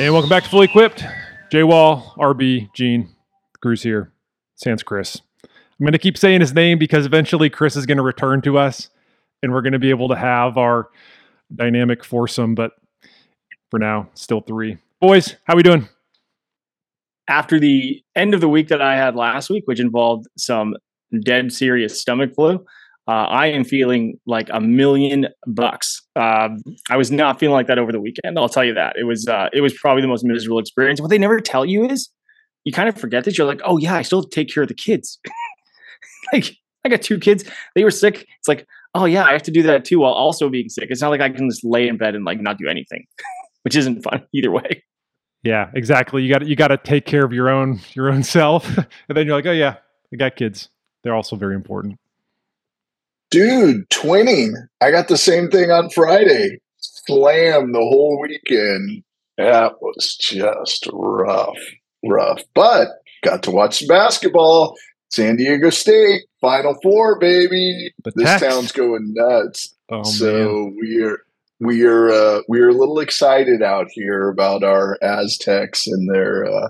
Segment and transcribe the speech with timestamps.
[0.00, 1.04] And welcome back to Fully Equipped.
[1.52, 3.10] J Wall, RB, Gene,
[3.60, 4.10] Cruz here.
[4.54, 5.20] Sans Chris.
[5.44, 8.56] I'm going to keep saying his name because eventually Chris is going to return to
[8.56, 8.88] us
[9.42, 10.88] and we're going to be able to have our
[11.54, 12.54] dynamic foursome.
[12.54, 12.72] But
[13.70, 14.78] for now, still three.
[15.02, 15.86] Boys, how are we doing?
[17.28, 20.76] After the end of the week that I had last week, which involved some
[21.22, 22.64] dead serious stomach flu,
[23.10, 26.00] uh, I am feeling like a million bucks.
[26.14, 26.50] Uh,
[26.90, 28.38] I was not feeling like that over the weekend.
[28.38, 31.00] I'll tell you that it was uh, it was probably the most miserable experience.
[31.00, 32.08] What they never tell you is
[32.62, 34.76] you kind of forget that you're like, oh yeah, I still take care of the
[34.76, 35.18] kids.
[36.32, 36.54] like
[36.84, 37.42] I got two kids,
[37.74, 38.28] they were sick.
[38.38, 40.86] It's like, oh yeah, I have to do that too while also being sick.
[40.88, 43.06] It's not like I can just lay in bed and like not do anything,
[43.62, 44.84] which isn't fun either way.
[45.42, 46.22] Yeah, exactly.
[46.22, 49.26] You got you got to take care of your own your own self, and then
[49.26, 49.78] you're like, oh yeah,
[50.12, 50.68] I got kids.
[51.02, 51.98] They're also very important.
[53.30, 54.52] Dude, twinning.
[54.80, 56.58] I got the same thing on Friday.
[56.78, 59.04] Slam the whole weekend.
[59.38, 61.58] That was just rough,
[62.04, 62.42] rough.
[62.54, 62.88] But
[63.22, 64.76] got to watch some basketball.
[65.10, 67.92] San Diego State, Final Four, baby.
[68.04, 68.42] The this Tex.
[68.42, 69.74] town's going nuts.
[69.90, 71.18] Oh so man, we are
[71.58, 76.44] we are uh, we are a little excited out here about our Aztecs and their.
[76.46, 76.68] Uh,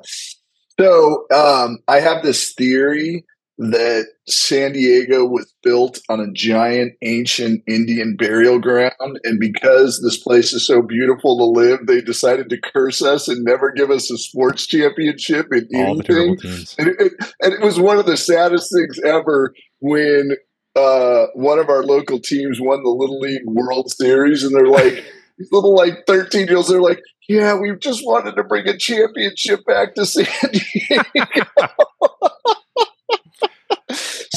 [0.78, 3.24] so um, I have this theory
[3.60, 10.16] that San Diego was built on a giant ancient Indian burial ground, and because this
[10.16, 14.10] place is so beautiful to live, they decided to curse us and never give us
[14.10, 16.38] a sports championship in all anything.
[16.78, 20.30] And it, and it was one of the saddest things ever when
[20.74, 25.04] uh, one of our local teams won the Little League World Series, and they're like,
[25.52, 29.66] little like 13 year olds, they're like, yeah, we just wanted to bring a championship
[29.66, 31.46] back to San Diego.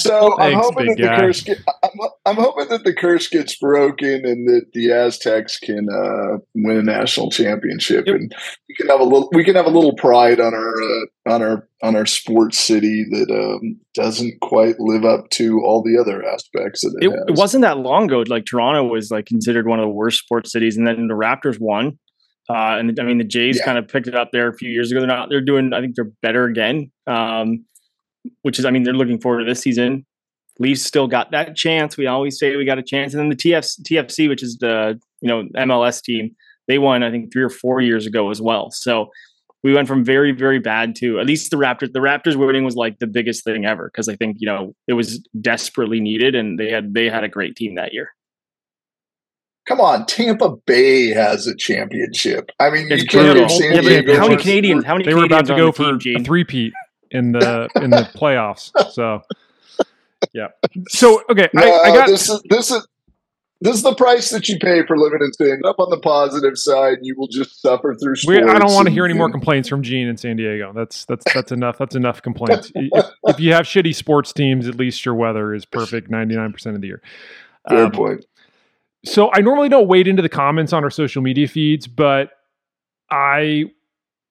[0.04, 1.18] So I'm hoping that the guy.
[1.20, 1.92] curse get, I'm,
[2.26, 6.84] I'm hoping that the curse gets broken and that the Aztecs can uh, win a
[6.84, 8.16] national championship Yep.
[8.16, 8.36] and
[8.70, 11.42] we can have a little we can have a little pride on our uh, on
[11.42, 16.23] our on our sports city that um, doesn't quite live up to all the other
[16.26, 18.23] aspects that it, It, it wasn't that long ago.
[18.27, 21.60] Like Toronto was like considered one of the worst sports cities, and then the Raptors
[21.60, 21.98] won.
[22.50, 23.64] Uh, and I mean, the Jays Yeah.
[23.66, 25.00] kind of picked it up there a few years ago.
[25.00, 25.30] They're not.
[25.30, 25.72] They're doing.
[25.73, 26.92] I think they're better again.
[27.08, 27.66] Um,
[28.42, 30.06] which is, I mean, they're looking forward to this season.
[30.60, 31.98] Leafs still got that chance.
[31.98, 33.14] We always say we got a chance.
[33.14, 36.36] And then the TF, TFC, which is the you know MLS team,
[36.67, 38.70] they won I think three or four years ago as well.
[38.72, 39.10] So
[39.64, 41.92] we went from very very bad to at least the Raptors.
[41.94, 44.94] The Raptors winning was like the biggest thing ever because I think you know it
[44.94, 48.12] was desperately needed, and they had they had a great team that year.
[49.66, 52.52] Come on, Tampa Bay has a championship.
[52.60, 54.83] I mean, It's you can't have San Yeah, how many Canadians?
[54.83, 56.26] How many They were about to go for team, a Gene?
[56.26, 56.73] three-peat
[57.14, 58.72] in the in the playoffs.
[58.92, 59.22] So,
[60.34, 60.48] yeah.
[60.90, 62.88] So okay, I, I got this is this is
[63.62, 65.62] this is the price that you pay for living in San.
[65.64, 68.52] Up on the positive side, you will just suffer through We, sports.
[68.52, 70.74] I don't want to hear any more complaints from Gene in San Diego.
[70.74, 71.78] That's that's that's enough.
[71.78, 72.72] That's enough complaints.
[72.76, 76.52] if, if you have shitty sports teams, at least your weather is perfect ninety nine
[76.52, 77.02] percent of the year.
[77.70, 78.26] Fair Um, point.
[79.06, 82.32] So I normally don't wade into the comments on our social media feeds, but
[83.12, 83.66] I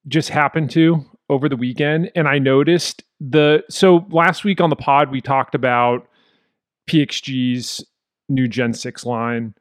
[0.09, 4.76] just happened to over the weekend and I noticed the so last week on the
[4.76, 6.06] pod we talked about
[6.91, 7.82] PXG's
[8.28, 9.54] new Gen 6 line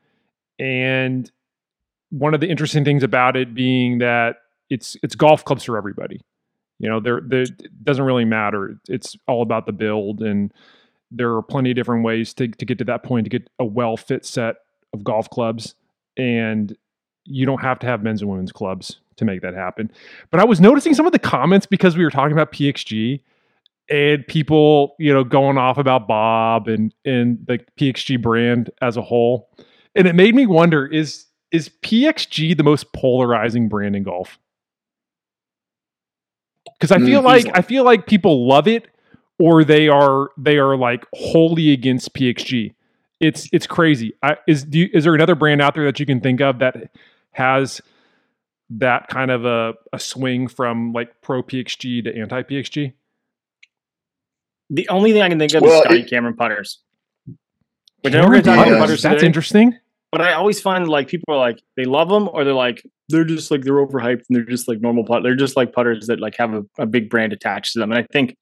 [0.60, 1.32] and
[2.10, 6.20] one of the interesting things about it being that it's it's golf clubs for everybody.
[6.78, 7.46] You know, there there
[7.84, 8.78] doesn't really matter.
[8.90, 10.54] It's all about the build and
[11.10, 13.66] there are plenty of different ways to, to get to that point to get a
[13.66, 14.58] well fit set
[14.94, 15.76] of golf clubs
[16.18, 16.76] and
[17.24, 19.90] you don't have to have men's and women's clubs to make that happen
[20.32, 23.22] but i was noticing some of the comments because we were talking about pxg
[23.90, 29.02] and people you know going off about bob and and the pxg brand as a
[29.02, 29.50] whole
[29.96, 34.38] and it made me wonder is is pxg the most polarizing brand in golf
[36.78, 37.54] because i feel Mm, like easily.
[37.56, 38.88] i feel like people love it
[39.40, 42.74] or they are they are like wholly against pxg
[43.20, 44.14] it's it's crazy.
[44.24, 46.58] I, is do you, is there another brand out there that you can think of
[46.58, 46.90] that
[47.34, 47.80] has
[48.78, 52.94] that kind of a, a swing from like pro PXG to anti PXG?
[54.70, 56.80] The only thing I can think of Well, is Scotty it- Cameron putters.
[58.02, 59.78] Which I know we're going to talk about putters, putters That's today, interesting.
[60.12, 63.26] but I always find like people are like they love them or they're like they're
[63.26, 65.22] just like they're overhyped and they're just like normal putt.
[65.22, 67.92] They're just like putters that like have a, a big brand attached to them.
[67.92, 68.36] And I think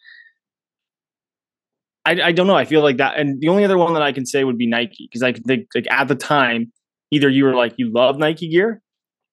[2.05, 2.55] I, I don't know.
[2.55, 3.17] I feel like that.
[3.19, 5.43] And the only other one that I can say would be Nike because I can
[5.43, 6.71] think like at the time,
[7.11, 8.81] either you were like you love Nike gear,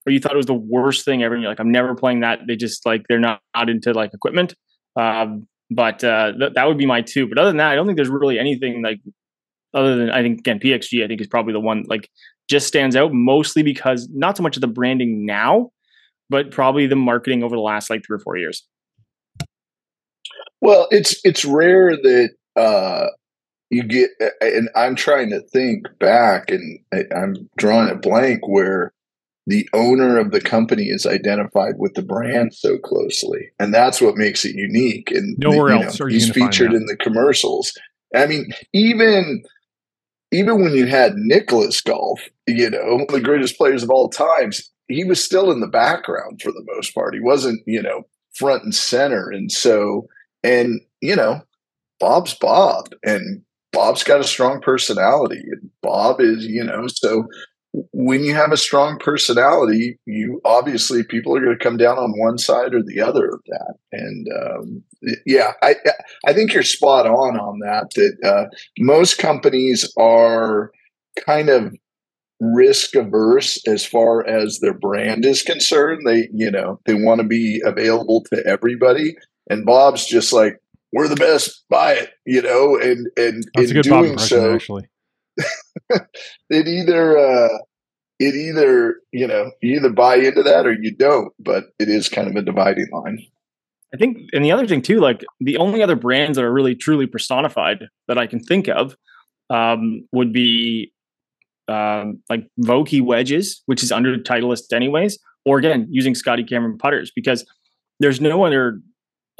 [0.06, 1.34] or you thought it was the worst thing ever.
[1.34, 2.40] And you're like, I'm never playing that.
[2.46, 4.54] They just like they're not, not into like equipment.
[4.94, 7.28] Um, but uh, th- that would be my two.
[7.28, 9.00] But other than that, I don't think there's really anything like
[9.74, 11.04] other than I think again PXG.
[11.04, 12.08] I think is probably the one like
[12.48, 15.70] just stands out mostly because not so much of the branding now,
[16.30, 18.64] but probably the marketing over the last like three or four years.
[20.60, 23.08] Well, it's it's rare that uh,
[23.70, 24.10] you get,
[24.40, 26.80] and I'm trying to think back, and
[27.14, 28.92] I'm drawing a blank where
[29.46, 34.16] the owner of the company is identified with the brand so closely, and that's what
[34.16, 35.10] makes it unique.
[35.10, 37.72] And nowhere you know, else are you he's featured in the commercials.
[38.14, 39.42] I mean, even
[40.32, 44.08] even when you had Nicklaus Golf, you know, one of the greatest players of all
[44.08, 47.14] times, he was still in the background for the most part.
[47.14, 48.02] He wasn't, you know,
[48.34, 49.30] front and center.
[49.30, 50.08] And so,
[50.42, 51.42] and you know,
[52.00, 53.42] Bob's Bob, and
[53.72, 57.28] Bob's got a strong personality, and Bob is, you know, so
[57.92, 62.18] when you have a strong personality, you obviously people are going to come down on
[62.18, 63.74] one side or the other of that.
[63.92, 64.82] And um,
[65.26, 65.76] yeah, I
[66.26, 67.90] I think you're spot on on that.
[67.94, 70.70] That uh, most companies are
[71.26, 71.74] kind of
[72.40, 76.02] risk averse as far as their brand is concerned.
[76.06, 79.16] They you know they want to be available to everybody.
[79.48, 80.60] And Bob's just like
[80.92, 84.54] we're the best, buy it, you know, and and That's a in good doing so,
[84.54, 84.88] actually.
[86.50, 87.58] it either uh
[88.18, 92.08] it either you know you either buy into that or you don't but it is
[92.08, 93.18] kind of a dividing line
[93.94, 96.74] I think, and the other thing too, like the only other brands that are really
[96.74, 98.96] truly personified that I can think of
[99.48, 100.92] um, would be
[101.68, 107.12] um, like Vokey wedges, which is under Titleist anyways, or again using Scotty Cameron putters
[107.14, 107.46] because
[108.00, 108.80] there's no other.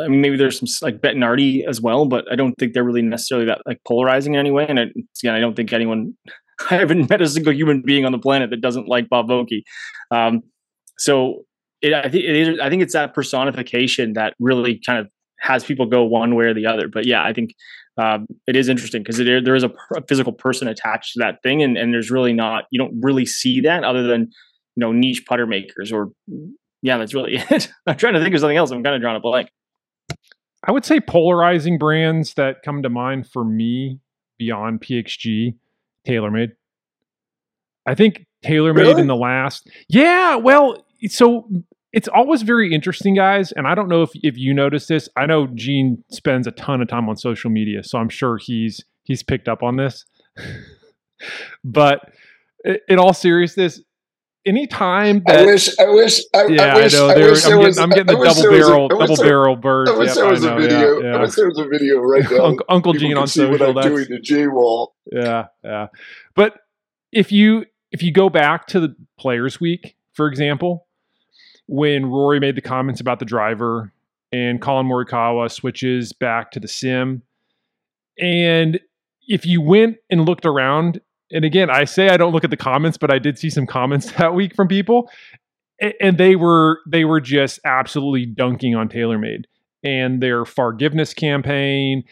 [0.01, 3.03] I mean, maybe there's some like Bettinardi as well, but I don't think they're really
[3.03, 4.67] necessarily that like polarizing in any way.
[4.69, 4.83] And I,
[5.23, 6.15] again, I don't think anyone.
[6.71, 9.63] I haven't met a single human being on the planet that doesn't like Bob Vokey.
[10.11, 10.41] Um,
[10.97, 11.45] so
[11.83, 15.09] it, I think it is, I think it's that personification that really kind of
[15.41, 16.89] has people go one way or the other.
[16.89, 17.53] But yeah, I think
[17.99, 21.63] um, it is interesting because there is a, a, physical person attached to that thing,
[21.63, 25.25] and and there's really not you don't really see that other than you know niche
[25.27, 26.11] putter makers or
[26.83, 27.71] yeah, that's really it.
[27.87, 28.71] I'm trying to think of something else.
[28.71, 29.49] I'm kind of drawing a blank.
[30.65, 34.01] I would say polarizing brands that come to mind for me
[34.39, 35.55] beyond PXG,
[36.07, 36.53] TaylorMade.
[37.87, 39.01] I think TaylorMade Really?
[39.03, 40.37] in the last, yeah.
[40.37, 41.49] Well, so
[41.93, 43.53] it's always very interesting, guys.
[43.53, 45.09] And I don't know if if you notice this.
[45.17, 48.85] I know Gene spends a ton of time on social media, so I'm sure he's
[49.05, 50.05] he's picked up on this.
[51.65, 52.11] but
[52.89, 53.81] in all seriousness,
[54.47, 57.09] anytime i that wish i wish i, yeah, I wish I know.
[57.09, 59.27] I wish there I'm, was getting, I'm getting the double was a- barrel, double there-
[59.27, 59.89] barrel bird.
[59.89, 61.01] I wish Yep, there was I a know, video.
[61.03, 62.57] Yeah, I wish there was a video right now.
[62.69, 63.61] Uncle, Gene on see what.
[63.61, 64.95] I'm That's doing to J Wall.
[65.13, 65.89] yeah, yeah.
[66.35, 66.59] But
[67.13, 70.87] if you if you go back to the Players Week, for example,
[71.67, 73.93] when Rory made the comments about the driver
[74.33, 77.23] and Collin Morikawa switches back to the sim,
[78.19, 78.79] and
[79.29, 81.01] if you went and looked around,
[81.31, 83.67] and again, I say I don't look at the comments, but I did see some
[83.67, 85.11] comments that week from people,
[86.01, 89.45] and they were they were just absolutely dunking on TaylorMade
[89.83, 92.05] and their forgiveness campaign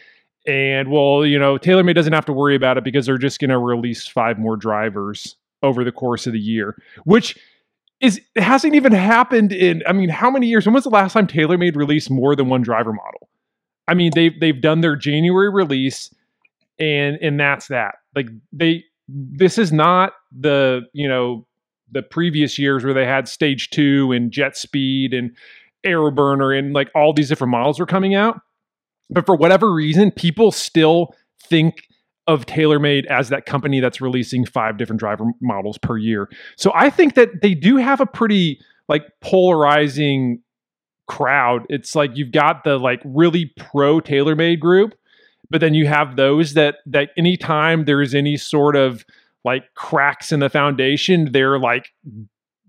[0.47, 3.49] and well, you know, TaylorMade doesn't have to worry about it because they're just going
[3.49, 7.37] to release five more drivers over the course of the year, which
[7.99, 9.81] is hasn't even happened in.
[9.87, 10.65] I mean, how many years?
[10.65, 13.29] When was the last time TaylorMade released more than one driver model?
[13.87, 16.13] I mean, they've they've done their January release,
[16.77, 17.95] and and that's that.
[18.15, 21.45] Like they, this is not the you know
[21.91, 25.35] the previous years where they had Stage Two and Jet Speed and
[25.83, 28.39] Aero Burner and like all these different models were coming out
[29.09, 31.13] but for whatever reason, people still
[31.47, 31.83] think
[32.27, 36.29] of TaylorMade as that company that's releasing five different driver models per year.
[36.57, 38.59] So I think that they do have a pretty
[38.89, 40.41] like polarizing
[41.07, 41.67] crowd.
[41.69, 44.95] It's like you've got the like really pro TaylorMade group,
[45.49, 49.05] but then you have those that that anytime there's any sort of
[49.43, 51.93] like cracks in the foundation, they're like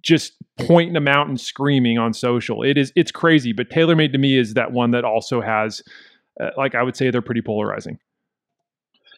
[0.02, 2.62] just pointing them out and screaming on social.
[2.62, 5.82] It is it's crazy, but TaylorMade to me is that one that also has
[6.40, 7.98] uh, like I would say they're pretty polarizing.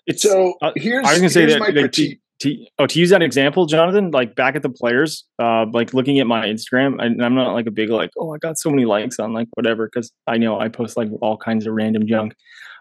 [0.06, 2.20] It's So Uh, here's I was gonna say here's that my like, critique.
[2.40, 5.92] to, to oh to use that example, Jonathan, like back at the players, uh, like
[5.92, 8.70] looking at my Instagram, and I'm not like a big like, oh, I got so
[8.70, 12.06] many likes on like whatever, because I know I post like all kinds of random
[12.06, 12.34] junk.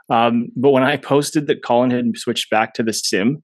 [0.10, 3.44] Um, but when I posted that Collin had switched back to the sim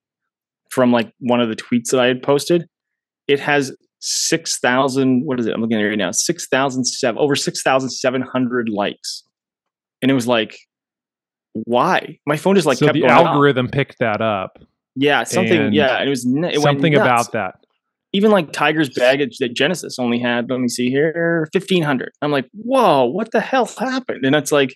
[0.71, 2.67] from like one of the tweets that I had posted,
[3.27, 5.25] it has six thousand.
[5.25, 5.53] What is it?
[5.53, 6.11] I'm looking at it right now.
[6.11, 9.23] Six thousand seven over six thousand seven hundred likes,
[10.01, 10.57] and it was like,
[11.53, 12.19] why?
[12.25, 13.71] My phone just like so kept the going off.
[13.71, 14.59] picked that up.
[14.95, 15.59] Yeah, something.
[15.59, 17.55] And yeah, it was it Something about that.
[18.15, 20.49] Even like Tiger's baggage that Genesis only had.
[20.49, 22.11] Let me see here, fifteen hundred.
[22.21, 24.25] I'm like, whoa, what the hell happened?
[24.25, 24.75] And it's like,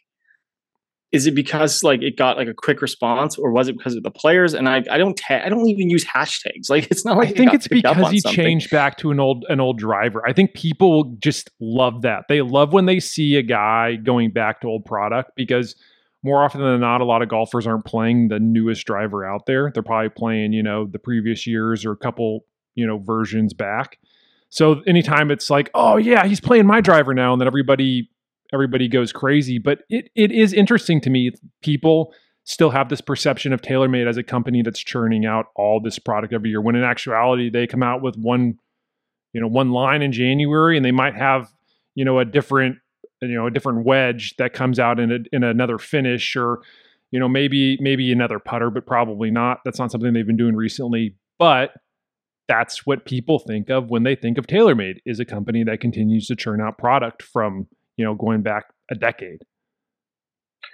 [1.17, 4.03] is it because like it got like a quick response or was it because of
[4.03, 4.53] the players?
[4.53, 6.69] And i i don't ta- i don't even use hashtags.
[6.69, 8.35] Like it's not like i think it's because he something.
[8.35, 10.21] changed back to an old an old driver.
[10.27, 12.25] I think people just love that.
[12.29, 15.75] They love when they see a guy going back to old product because
[16.23, 19.71] more often than not a lot of golfers aren't playing the newest driver out there.
[19.73, 22.45] They're probably playing you know the previous years or a couple
[22.75, 23.97] you know versions back.
[24.49, 28.09] So anytime it's like oh yeah he's playing my driver now and then everybody
[28.53, 29.57] everybody goes crazy.
[29.57, 31.31] But it, it is interesting to me.
[31.61, 32.13] People
[32.43, 36.33] still have this perception of TaylorMade as a company that's churning out all this product
[36.33, 36.61] every year.
[36.61, 38.57] When in actuality, they come out with one,
[39.33, 41.51] you know, one line in January, and they might have,
[41.95, 42.77] you know, a different,
[43.21, 46.59] you know, a different wedge that comes out in a, in another finish, or,
[47.11, 49.59] you know, maybe maybe another putter, but probably not.
[49.65, 51.15] That's not something they've been doing recently.
[51.37, 51.71] But
[52.47, 56.27] that's what people think of when they think of TaylorMade is a company that continues
[56.27, 59.41] to churn out product from you know, going back a decade.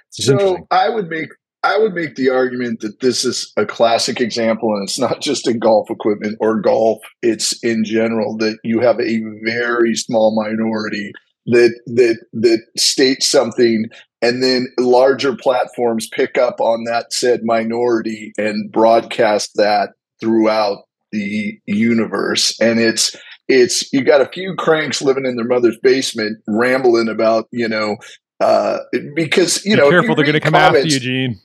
[0.10, 1.30] It's so I would make
[1.64, 5.48] I would make the argument that this is a classic example, and it's not just
[5.48, 11.12] in golf equipment or golf; it's in general that you have a very small minority
[11.48, 13.86] that that that states something,
[14.22, 21.58] and then larger platforms pick up on that said minority and broadcast that throughout the
[21.66, 23.16] universe, and it's
[23.54, 27.98] it's you got a few cranks living in their mother's basement rambling about you know
[28.40, 28.80] uh,
[29.16, 31.40] because you Be know careful they're going to come after you, Gene.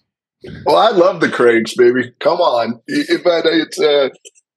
[0.64, 2.12] Well, I love the cranks, baby.
[2.20, 2.80] Come on,
[3.24, 4.08] but it's uh,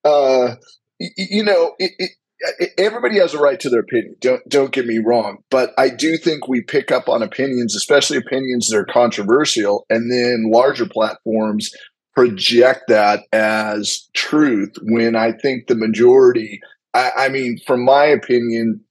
[0.05, 0.55] uh,
[1.00, 4.15] you know it, it, everybody has a right to their opinion.
[4.22, 8.17] Don't don't get me wrong, but I do think we pick up on opinions, especially
[8.17, 11.72] opinions that are controversial, and then larger platforms
[12.13, 16.60] project that as truth when I think the majority
[16.93, 18.83] I, I mean, from my opinion,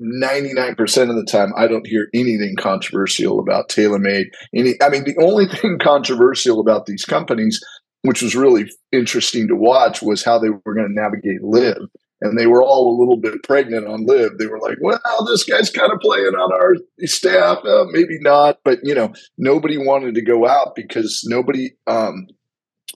[0.00, 4.26] 99% of the time, I don't hear anything controversial about TaylorMade.
[4.54, 7.62] Any, I mean, the only thing controversial about these companies,
[8.02, 11.78] which was really interesting to watch, was how they were going to navigate LIV
[12.20, 15.42] And they were all a little bit pregnant on LIV They were like, well, this
[15.42, 17.58] guy's kind of playing on our staff.
[17.64, 18.58] Uh, maybe not.
[18.64, 22.28] But, you know, nobody wanted to go out because nobody, um,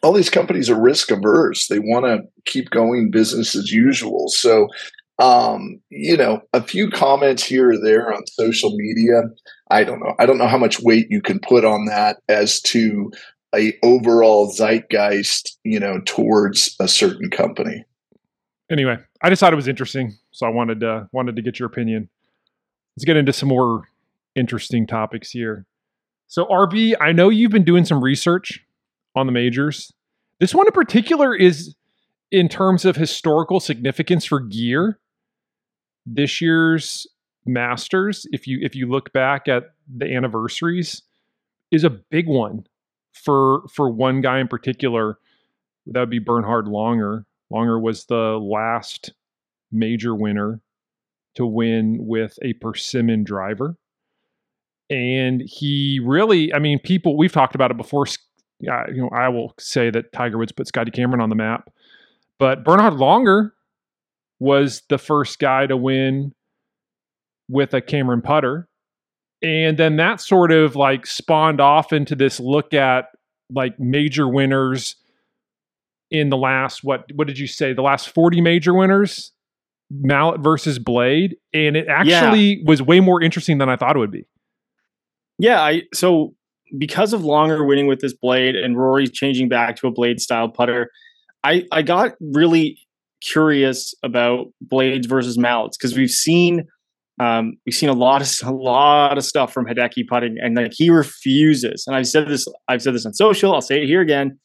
[0.03, 1.69] all these companies are risk averse.
[1.69, 4.29] They want to keep going business as usual.
[4.29, 4.69] So,
[5.19, 9.23] um, you know, a few comments here or there on social media.
[9.71, 10.15] I don't know.
[10.19, 13.13] I don't know how much weight you can put on that as to
[13.55, 17.85] a overall zeitgeist, you know, towards a certain company.
[18.71, 21.67] Anyway, I just thought it was interesting, so I wanted to wanted to get your
[21.67, 22.09] opinion.
[22.97, 23.89] Let's get into some more
[24.35, 25.67] interesting topics here.
[26.27, 28.65] So, RB, I know you've been doing some research
[29.15, 29.93] on the majors.
[30.41, 31.75] This one in particular is
[32.31, 34.99] in terms of historical significance for gear.
[36.07, 37.07] This year's
[37.45, 41.03] Masters, if you if you look back at the anniversaries,
[41.73, 42.67] is a big one
[43.13, 45.19] for for one guy in particular.
[45.87, 47.25] That would be Bernhard Langer.
[47.53, 49.13] Langer was the last
[49.73, 50.61] major winner
[51.35, 53.77] to win with a persimmon driver.
[54.91, 58.07] And he really, I mean, people, we've talked about it before
[58.63, 61.69] yeah, you know, I will say that Tiger Woods put Scotty Cameron on the map,
[62.39, 63.51] but Bernhard Langer
[64.39, 66.33] was the first guy to win
[67.49, 68.69] with a Cameron putter.
[69.43, 73.07] And then that sort of like spawned off into this look at
[73.51, 74.97] like major winners
[76.11, 79.33] in the last what what did you say the last 40 major winners
[79.91, 82.63] mallet versus blade and it actually yeah.
[82.67, 84.27] was way more interesting than i thought it would be
[85.39, 86.35] yeah i so
[86.79, 90.49] because of Langer winning with this blade and Rory changing back to a blade style
[90.49, 90.91] putter,
[91.45, 92.79] I, I got really
[93.21, 96.67] curious about blades versus mallets because we've seen
[97.21, 100.73] um, we've seen a lot of a lot of stuff from Hideki putting, and like
[100.75, 101.85] he refuses.
[101.87, 103.55] And I've said this, I've said this on social.
[103.55, 104.39] I'll say it here again.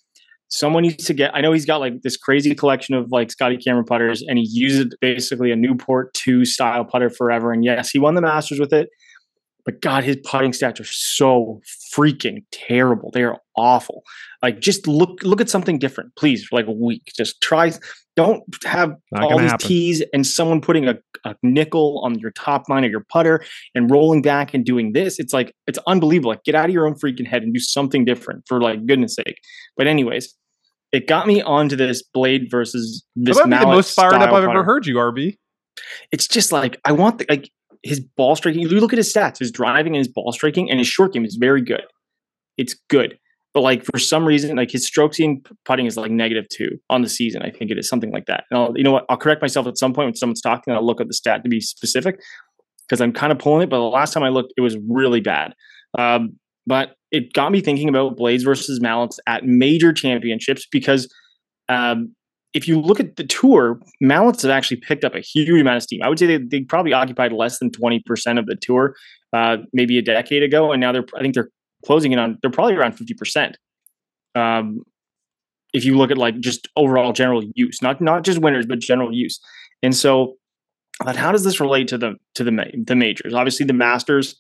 [0.50, 1.36] Someone needs to get.
[1.36, 4.48] I know he's got like this crazy collection of like Scotty Cameron putters, and he
[4.50, 7.52] used basically a Newport two style putter forever.
[7.52, 8.90] And yes, he won the Masters with it.
[9.68, 11.60] But God, his putting stats are so
[11.94, 13.12] freaking terrible.
[13.14, 14.04] They are awful.
[14.42, 17.12] Like, just look look at something different, please, for like a week.
[17.18, 17.74] Just try.
[18.16, 19.68] Don't have Not all these happen.
[19.68, 20.96] tees and someone putting a,
[21.26, 23.44] a nickel on your top line of your putter
[23.76, 25.20] and rolling back and doing this.
[25.20, 26.32] It's like it's unbelievable.
[26.32, 29.16] Like, get out of your own freaking head and do something different for like goodness
[29.16, 29.38] sake.
[29.76, 30.34] But anyways,
[30.94, 33.36] it got me onto this blade versus this.
[33.38, 34.50] That might be the most fired up I've putter.
[34.50, 35.36] ever heard you, RB.
[36.14, 37.52] It's just like I want the like
[37.88, 38.62] his ball striking.
[38.62, 41.26] You look at his stats, his driving and his ball striking, and his short game
[41.26, 41.84] is very good.
[42.58, 43.18] It's good,
[43.54, 47.02] but like for some reason, like his strokes in putting is like negative two on
[47.02, 47.42] the season.
[47.42, 48.44] I think it is something like that.
[48.52, 49.06] And I'll, you know what?
[49.10, 50.74] I'll correct myself at some point when someone's talking.
[50.74, 52.20] I'll look at the stat to be specific
[52.88, 53.70] because I'm kind of pulling it.
[53.70, 55.54] But the last time I looked, it was really bad.
[55.98, 61.12] Um, but it got me thinking about blades versus mallets at major championships because
[61.70, 62.14] um,
[62.58, 65.84] if you look at the tour, mallets have actually picked up a huge amount of
[65.84, 66.02] steam.
[66.04, 68.02] I would say they, they probably occupied less than 20%
[68.40, 68.96] of the tour
[69.32, 70.72] uh, maybe a decade ago.
[70.72, 71.52] And now they're, I think they're
[71.86, 73.54] closing in on, they're probably around 50%.
[74.34, 74.82] Um,
[75.72, 79.14] if you look at like just overall general use, not, not just winners, but general
[79.14, 79.40] use.
[79.84, 80.38] And so,
[81.06, 83.36] but how does this relate to the, to the, the majors?
[83.36, 84.36] Obviously the masters,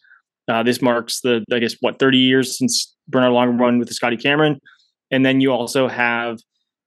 [0.48, 3.94] uh, this marks the, I guess, what, 30 years since Bernhard Langer won with the
[3.94, 4.60] Scotty Cameron.
[5.12, 6.40] And then you also have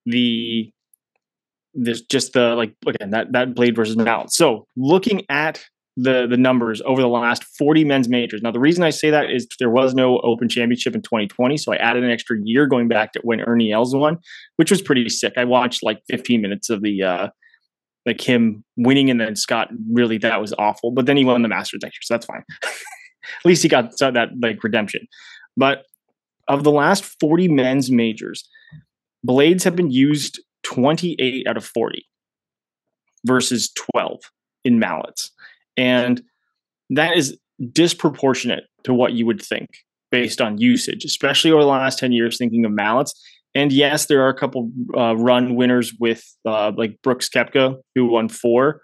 [0.07, 0.73] the
[1.75, 4.33] there's just the like again that that blade versus mallet.
[4.33, 5.65] So looking at
[5.97, 8.43] the the numbers over the last 40 men's majors.
[8.43, 11.73] Now the reason I say that is there was no Open Championship in 2020, so
[11.73, 14.19] I added an extra year going back to when Ernie Els won,
[14.57, 15.35] which was pretty sick.
[15.37, 17.29] I watched like 15 minutes of the uh
[18.07, 21.49] like him winning and then Scott really that was awful, but then he won the
[21.49, 22.45] Masters next year, so that's fine.
[22.63, 25.07] At least he got that like redemption.
[25.57, 25.85] But
[26.49, 28.49] of the last 40 men's majors,
[29.23, 32.07] blades have been used 28 out of 40
[33.27, 34.21] versus 12
[34.65, 35.31] in mallets.
[35.77, 36.23] And
[36.91, 37.37] that is
[37.73, 39.69] disproportionate to what you would think
[40.11, 43.15] based on usage, especially over the last 10 years, thinking of mallets.
[43.55, 48.07] And yes, there are a couple uh, run winners with uh, like Brooks Koepka, who
[48.07, 48.83] won four,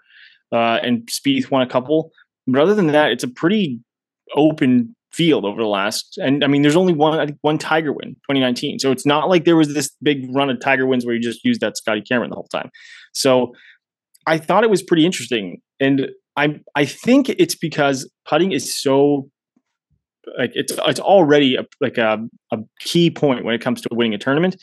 [0.51, 2.11] uh, and Spieth won a couple.
[2.47, 3.79] But other than that, it's a pretty
[4.35, 7.91] open field over the last and I mean there's only one I think one Tiger
[7.91, 8.79] win 2019.
[8.79, 11.43] So it's not like there was this big run of Tiger wins where you just
[11.43, 12.69] used that Scotty Cameron the whole time.
[13.13, 13.53] So
[14.27, 19.29] I thought it was pretty interesting and I I think it's because putting is so
[20.37, 22.19] like it's it's already a, like a,
[22.51, 24.55] a key point when it comes to winning a tournament.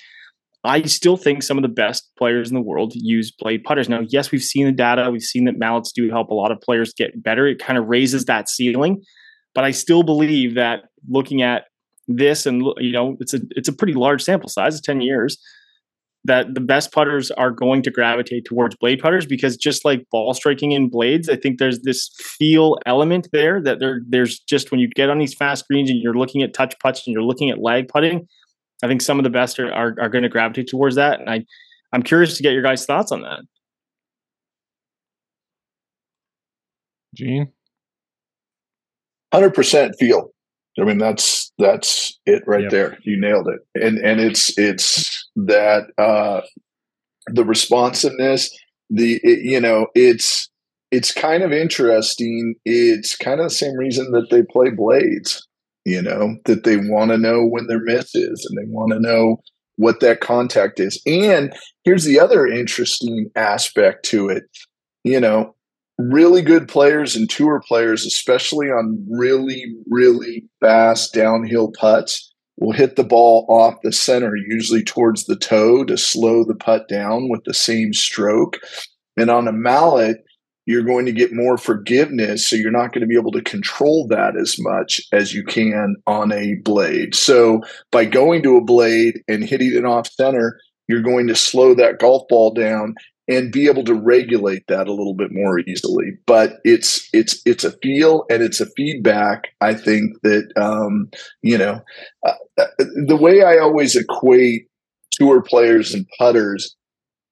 [0.67, 3.87] I still think some of the best players in the world use blade putters.
[3.87, 5.11] Now, yes, we've seen the data.
[5.11, 7.47] We've seen that mallets do help a lot of players get better.
[7.47, 9.03] It kind of raises that ceiling.
[9.55, 11.65] But I still believe that looking at
[12.07, 15.39] this and you know it's a it's a pretty large sample size, ten years,
[16.25, 20.33] that the best putters are going to gravitate towards blade putters because just like ball
[20.33, 24.81] striking in blades, I think there's this feel element there that there there's just when
[24.81, 27.51] you get on these fast greens and you're looking at touch putts and you're looking
[27.51, 28.27] at lag putting,
[28.83, 31.21] I think some of the best are, are, are going to gravitate towards that.
[31.21, 31.45] And I
[31.93, 33.41] I'm curious to get your guys' thoughts on that.
[37.15, 37.53] Gene?
[39.35, 40.31] Hundred percent feel.
[40.79, 42.71] I mean, that's that's it right yep.
[42.71, 42.99] there.
[43.03, 43.61] You nailed it.
[43.81, 46.41] And and it's it's that uh,
[47.29, 48.51] the responsiveness.
[48.91, 50.49] The it, you know it's
[50.91, 52.55] it's kind of interesting.
[52.65, 55.47] It's kind of the same reason that they play blades.
[55.85, 59.01] You know that they want to know when their miss is, and they want to
[59.01, 59.39] know
[59.77, 61.01] what that contact is.
[61.07, 61.53] And
[61.85, 64.45] here's the other interesting aspect to it.
[65.03, 65.55] You know,
[65.99, 72.97] really good players and tour players, especially on really, really fast downhill putts, will hit
[72.97, 77.43] the ball off the center, usually towards the toe to slow the putt down with
[77.45, 78.59] the same stroke.
[79.17, 80.19] And on a mallet,
[80.67, 82.49] you're going to get more forgiveness.
[82.49, 85.97] So you're not going to be able to control that as much as you can
[86.07, 87.15] on a blade.
[87.15, 91.75] So by going to a blade and hitting it off center, you're going to slow
[91.75, 92.95] that golf ball down
[93.29, 96.13] and be able to regulate that a little bit more easily.
[96.27, 99.49] But it's it's it's a feel and it's a feedback.
[99.61, 101.11] I think that um,
[101.43, 101.81] you know
[102.27, 102.67] uh, uh,
[103.07, 104.69] the way I always equate
[105.13, 106.77] tour players and putters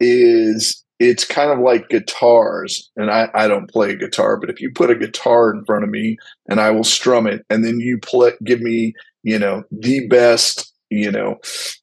[0.00, 4.70] is it's kind of like guitars and I, I don't play guitar but if you
[4.72, 6.16] put a guitar in front of me
[6.48, 10.71] and i will strum it and then you play give me you know the best
[10.92, 11.36] you know,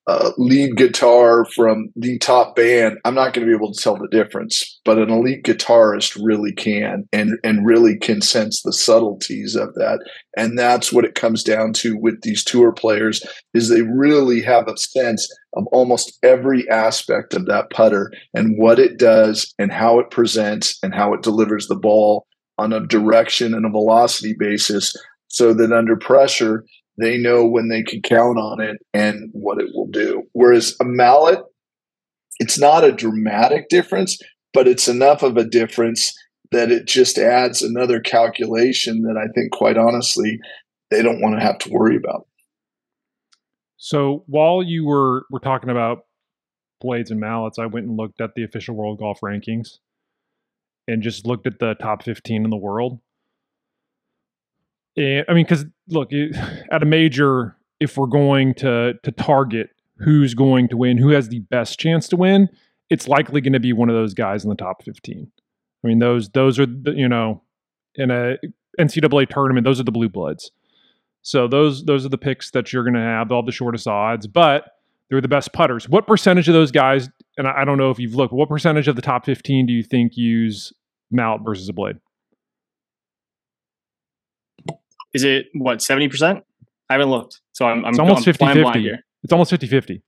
[0.08, 3.98] uh, lead guitar from the top band, I'm not going to be able to tell
[3.98, 4.80] the difference.
[4.86, 10.00] But an elite guitarist really can, and and really can sense the subtleties of that.
[10.38, 14.68] And that's what it comes down to with these tour players is they really have
[14.68, 20.00] a sense of almost every aspect of that putter and what it does and how
[20.00, 22.28] it presents and how it delivers the ball
[22.60, 24.96] on a direction and a velocity basis
[25.30, 26.66] so that under pressure
[27.00, 30.24] they know when they can count on it and what it will do.
[30.34, 31.40] Whereas a mallet,
[32.40, 34.18] it's not a dramatic difference,
[34.54, 36.14] but it's enough of a difference
[36.52, 40.40] that it just adds another calculation that I think, quite honestly,
[40.90, 42.28] they don't want to have to worry about.
[43.78, 46.00] So while you were were talking about
[46.82, 49.78] blades and mallets, I went and looked at the official world golf rankings
[50.88, 53.00] and just looked at the top 15 in the world.
[55.00, 56.12] And, I mean, because look,
[56.72, 61.30] at a major, if we're going to to target who's going to win, who has
[61.30, 62.50] the best chance to win,
[62.90, 65.32] it's likely going to be one of those guys in the top 15.
[65.84, 67.42] I mean, those those are the, you know,
[67.96, 68.38] in a
[68.80, 70.52] NCAA tournament, those are the blue bloods.
[71.22, 73.30] So those those are the picks that you're going to have.
[73.30, 74.72] They'll the shortest odds, but
[75.10, 75.88] they're the best putters.
[75.88, 77.10] What percentage of those guys?
[77.38, 78.34] And I, I don't know if you've looked.
[78.34, 80.74] What percentage of the top 15 do you think use
[81.12, 81.98] mallet versus a blade?
[85.14, 86.44] Is it what seventy percent?
[86.90, 88.82] I haven't looked, so I'm, I'm It's almost I'm 50 blind 50.
[88.82, 89.00] here.
[89.24, 90.02] It's almost 50 50.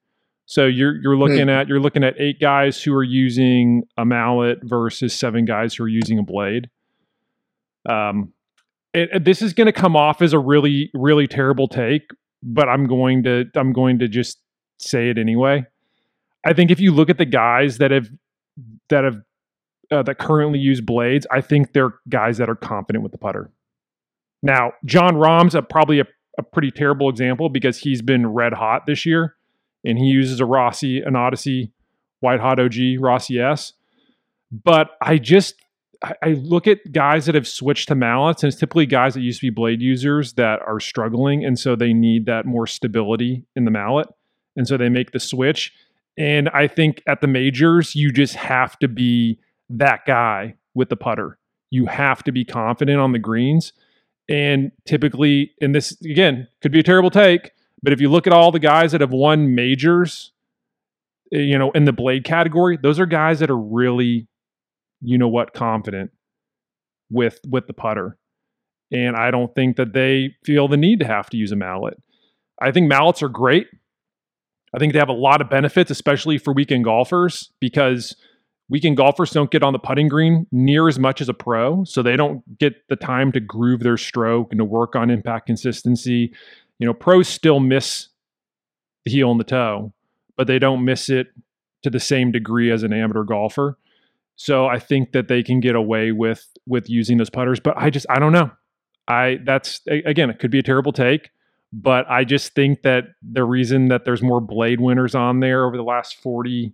[0.45, 4.59] So you're you're looking at you're looking at eight guys who are using a mallet
[4.63, 6.69] versus seven guys who are using a blade.
[7.87, 8.33] Um,
[8.93, 12.09] it, it- this is going to come off as a really really terrible take,
[12.43, 14.39] but I'm going to I'm going to just
[14.77, 15.65] say it anyway.
[16.45, 18.07] I think if you look at the guys that have
[18.89, 19.21] that have
[19.91, 23.51] uh, that currently use blades, I think they're guys that are confident with the putter.
[24.41, 26.05] Now, Jon Rahm's a, probably a,
[26.37, 29.35] a pretty terrible example because he's been red hot this year,
[29.85, 31.71] and he uses a Rossie, an Odyssey,
[32.19, 33.73] White Hot OG Rossie S.
[34.51, 35.55] But I just
[36.03, 39.21] I, I look at guys that have switched to mallets, and it's typically guys that
[39.21, 43.45] used to be blade users that are struggling, and so they need that more stability
[43.55, 44.07] in the mallet,
[44.55, 45.73] and so they make the switch.
[46.17, 50.97] And I think at the majors, you just have to be that guy with the
[50.97, 51.37] putter.
[51.69, 53.71] You have to be confident on the greens.
[54.31, 57.51] And typically, and this again could be a terrible take,
[57.83, 60.31] but if you look at all the guys that have won majors,
[61.33, 64.27] eh, you know, in the blade category, those are guys that are really,
[65.01, 66.11] you know what, confident
[67.09, 68.17] with with the putter.
[68.89, 72.01] And I don't think that they feel the need to have to use a mallet.
[72.61, 73.67] I think mallets are great.
[74.73, 78.15] I think they have a lot of benefits, especially for weekend golfers, because
[78.71, 81.83] weekend golfers don't get on the putting green near as much as a pro.
[81.83, 85.45] So they don't get the time to groove their stroke and to work on impact
[85.45, 86.33] consistency.
[86.79, 88.07] You know, pros still miss
[89.03, 89.93] the heel and the toe,
[90.37, 91.27] but they don't miss it
[91.83, 93.77] to the same degree as an amateur golfer.
[94.37, 97.89] So I think that they can get away with with using those putters, but I
[97.89, 98.51] just I don't know.
[99.07, 101.29] I that's again, it could be a terrible take,
[101.73, 105.75] but I just think that the reason that there's more blade winners on there over
[105.75, 106.73] the last 40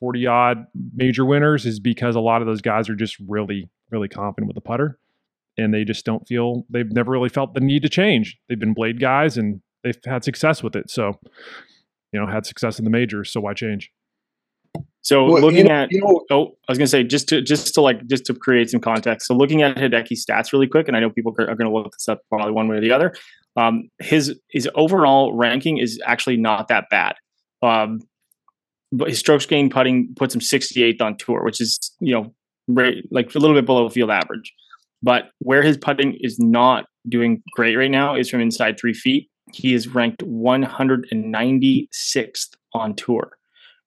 [0.00, 4.08] 40 odd major winners is because a lot of those guys are just really really
[4.08, 4.98] confident with the putter
[5.58, 8.38] and they just don't feel they've never really felt the need to change.
[8.48, 10.90] They've been blade guys and they've had success with it.
[10.90, 11.18] So,
[12.12, 13.90] you know, had success in the majors, so why change?
[15.02, 17.42] So Well, looking you know, at you know, oh, I was gonna say just to
[17.42, 19.26] just to like just to create some context.
[19.26, 21.90] So looking at Hideki's stats really quick, and I know people are going to look
[21.92, 23.14] this up probably one way or the other.
[23.56, 27.14] Um, his his overall ranking is actually not that bad.
[27.62, 28.00] Um,
[28.92, 32.34] but his strokes gained putting puts him 68th on tour, which is you know
[32.68, 34.52] right, like a little bit below field average.
[35.02, 39.28] But where his putting is not doing great right now is from inside three feet.
[39.52, 43.32] He is ranked 196th on tour,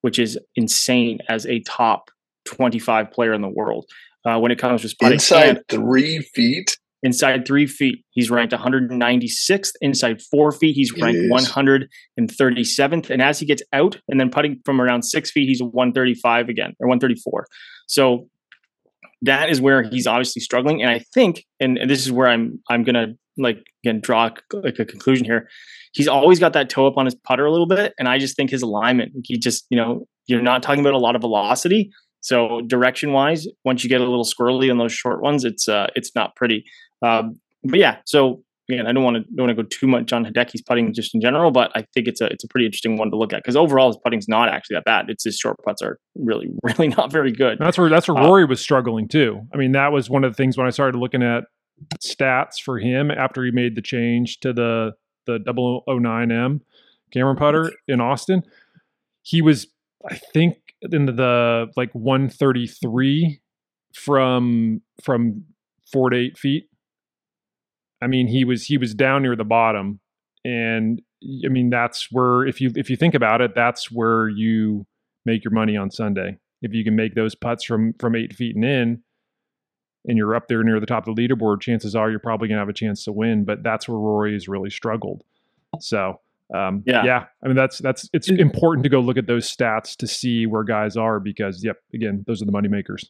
[0.02, 2.10] which is insane as a top
[2.46, 3.86] 25 player in the world.
[4.24, 6.78] Uh, when it comes to putting inside And three feet.
[7.04, 9.72] Inside three feet, he's ranked 196th.
[9.82, 13.10] Inside four feet, he's ranked 137th.
[13.10, 16.74] And as he gets out and then putting from around six feet, he's 135 again
[16.80, 17.48] or 134.
[17.88, 18.28] So
[19.22, 20.82] that is where he's obviously struggling.
[20.82, 24.80] And I think, and, and this is where I'm I'm gonna like again draw like
[24.80, 25.48] a conclusion here.
[25.94, 28.36] He's always got that toe up on his putter a little bit, and I just
[28.36, 29.12] think his alignment.
[29.24, 31.92] He just you know you're not talking about a lot of velocity.
[32.22, 35.88] So direction wise, once you get a little squirrely on those short ones, it's uh
[35.96, 36.64] it's not pretty.
[37.02, 40.14] Um, but yeah, so again, I don't want to don't want to go too much
[40.14, 42.98] on Hideki's putting just in general, but I think it's a it's a pretty interesting
[42.98, 45.10] one to look at because overall his putting's not actually that bad.
[45.10, 47.58] It's his short putts are really really not very good.
[47.60, 49.42] That's where that's where Uh, Rory was struggling too.
[49.54, 51.46] I mean, that was one of the things when I started looking at
[52.04, 54.94] stats for him after he made the change to the
[55.26, 56.62] the 009M
[57.12, 58.44] Cameron putter in Austin.
[59.22, 59.68] He was,
[60.10, 63.40] I think, in the, the like 133
[63.94, 65.44] from from
[65.92, 66.70] four to eight feet.
[68.02, 70.00] I mean, he was he was down near the bottom,
[70.44, 71.02] and
[71.46, 74.86] I mean that's where if you if you think about it, that's where you
[75.26, 76.38] make your money on Sunday.
[76.62, 79.04] If you can make those putts from from eight feet and in,
[80.06, 82.58] and you're up there near the top of the leaderboard, chances are you're probably going
[82.58, 83.46] to have a chance to win.
[83.46, 85.24] But that's where Rory has really struggled.
[85.80, 86.20] So
[86.54, 87.04] um, Yeah.
[87.06, 90.46] yeah, I mean that's that's it's important to go look at those stats to see
[90.46, 93.10] where guys are because yep, again, those are the money makers.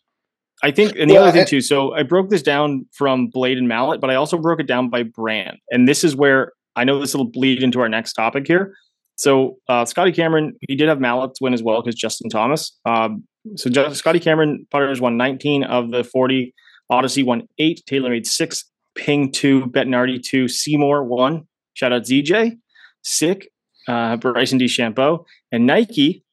[0.63, 1.62] I think, and the Well, other thing and- too.
[1.62, 4.89] So I broke this down from blade and mallet, but I also broke it down
[4.89, 8.47] by brand, and this is where I know this will bleed into our next topic
[8.47, 8.74] here.
[9.15, 12.78] So uh, Scotty Cameron, he did have mallets win as well because Justin Thomas.
[12.86, 13.24] Um,
[13.56, 16.54] so Scotty Cameron putters won 19 of the 40.
[16.89, 17.82] Odyssey won eight.
[17.89, 18.65] TaylorMade six.
[18.95, 19.65] Ping two.
[19.67, 20.45] Bettinardi two.
[20.45, 21.43] SeeMore one.
[21.74, 22.58] Shout out ZJ.
[23.04, 23.50] Sick.
[23.88, 26.24] Uh, Bryson DeChambeau and Nike.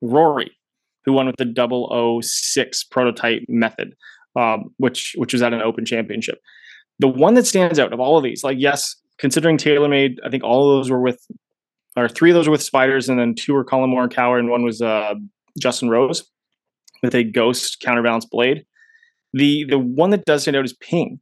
[0.00, 0.52] Rory
[1.08, 3.94] who won with the 006 prototype method,
[4.36, 6.38] um, which which was at an open championship.
[6.98, 10.44] The one that stands out of all of these, like yes, considering TaylorMade, I think
[10.44, 11.26] all of those were with,
[11.96, 14.64] or three of those were with Spiders, and then two were Collin Morikawa, and one
[14.64, 15.14] was uh,
[15.58, 16.30] Justin Rose
[17.02, 18.66] with a Ghost counterbalance blade.
[19.32, 21.20] The the one that does stand out is Ping,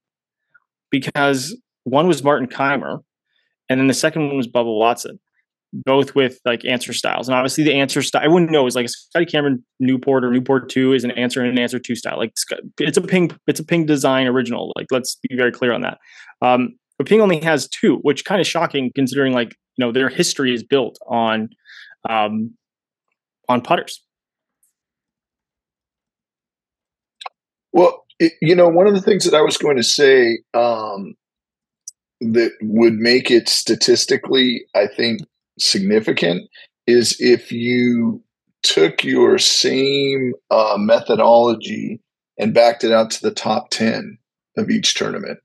[0.91, 3.05] because one was Martin Kaymer,
[3.69, 5.21] and then the second one was Bubba Watson,
[5.73, 7.29] both with like Anser styles.
[7.29, 10.31] And obviously, the Anser style I wouldn't know is like a Scotty Cameron Newport or
[10.31, 12.19] Newport Two is an Anser and an Anser Two style.
[12.19, 12.33] Like
[12.79, 14.73] it's a Ping, it's a Ping design original.
[14.77, 15.99] Like let's be very clear on that.
[16.43, 20.09] Um, but Ping only has two, which kind of shocking considering like you know their
[20.09, 21.51] history is built on
[22.09, 22.55] um,
[23.49, 24.03] on putters.
[27.73, 31.15] Well, it, you know, one of the things that I was going to say um,
[32.21, 35.21] that would make it statistically, I think,
[35.59, 36.49] significant
[36.87, 38.23] is if you
[38.63, 42.01] took your same uh, methodology
[42.39, 44.19] and backed it out to the top 10
[44.57, 45.39] of each tournament.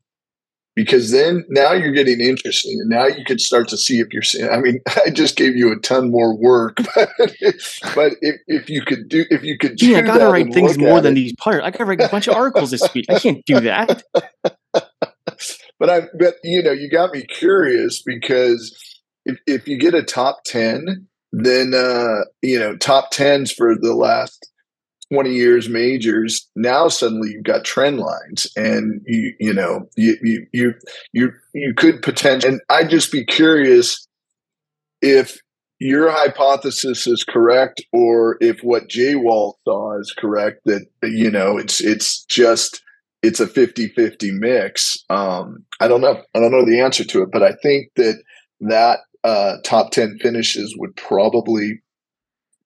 [0.73, 4.21] Because then now you're getting interesting and now you could start to see if you're
[4.21, 7.09] seeing i mean i just gave you a ton more work but,
[7.93, 11.01] but if, if you could do if you could yeah i gotta write things more
[11.01, 11.15] than it.
[11.15, 11.61] these players.
[11.61, 13.05] I gotta write a bunch of articles this week.
[13.09, 14.03] I can't do that.
[15.79, 18.90] But i but you know you got me curious because
[19.25, 23.95] if, if you get a top 10 then uh you know top 10s for the
[23.95, 24.49] last
[25.11, 30.45] 20 years majors now suddenly you've got trend lines and you you know you you
[30.51, 30.73] you
[31.13, 34.07] you, you could potentially and i'd just be curious
[35.01, 35.39] if
[35.79, 41.57] your hypothesis is correct or if what jay wall saw is correct that you know
[41.57, 42.81] it's it's just
[43.23, 45.05] it's a 50-50 mix.
[45.09, 48.21] Um, i don't know i don't know the answer to it but i think that
[48.61, 51.81] that uh, top 10 finishes would probably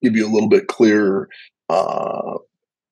[0.01, 1.29] give you a little bit clearer
[1.69, 2.37] uh,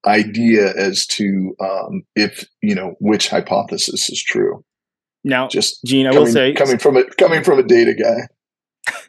[0.05, 4.63] idea as to um, if you know which hypothesis is true.
[5.23, 8.97] Now, just Gene, I coming, will say coming from a coming from a data guy.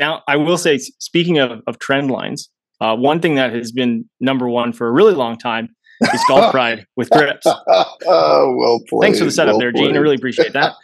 [0.00, 4.08] Now, I will say, speaking of, of trend lines, uh, one thing that has been
[4.20, 5.70] number one for a really long time
[6.00, 7.44] is golf pride with grips.
[7.44, 9.00] oh, well played.
[9.02, 9.96] Thanks for the setup well there, Gene.
[9.96, 10.74] I really appreciate that.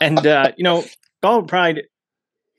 [0.00, 0.84] and uh, you know,
[1.20, 1.82] golf pride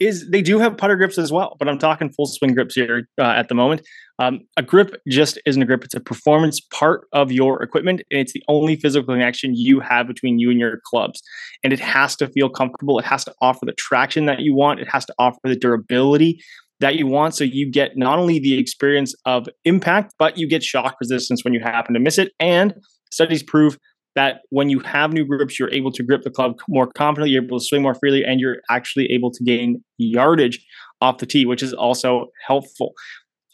[0.01, 3.07] is they do have putter grips as well, but I'm talking full swing grips here
[3.19, 3.81] uh, at the moment.
[4.17, 8.19] Um, a grip just isn't a grip; it's a performance part of your equipment, and
[8.19, 11.21] it's the only physical connection you have between you and your clubs.
[11.63, 12.97] And it has to feel comfortable.
[12.97, 14.79] It has to offer the traction that you want.
[14.79, 16.41] It has to offer the durability
[16.79, 20.63] that you want, so you get not only the experience of impact, but you get
[20.63, 22.31] shock resistance when you happen to miss it.
[22.39, 22.73] And
[23.11, 23.77] studies prove
[24.15, 27.43] that when you have new grips, you're able to grip the club more confidently, you're
[27.43, 30.63] able to swing more freely, and you're actually able to gain yardage
[31.01, 32.93] off the tee, which is also helpful.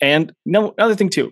[0.01, 1.31] And no, another thing too,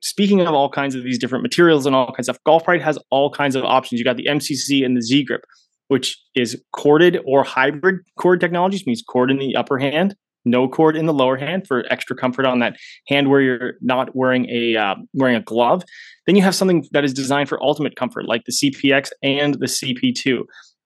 [0.00, 2.82] speaking of all kinds of these different materials and all kinds of stuff, Golf Pride
[2.82, 3.98] has all kinds of options.
[3.98, 5.44] You got the MCC and the Z grip,
[5.88, 10.96] which is corded or hybrid cord technologies, means cord in the upper hand, no cord
[10.96, 12.76] in the lower hand for extra comfort on that
[13.08, 15.82] hand where you're not wearing a uh, wearing a glove.
[16.26, 19.66] Then you have something that is designed for ultimate comfort, like the CPX and the
[19.66, 20.42] CP2.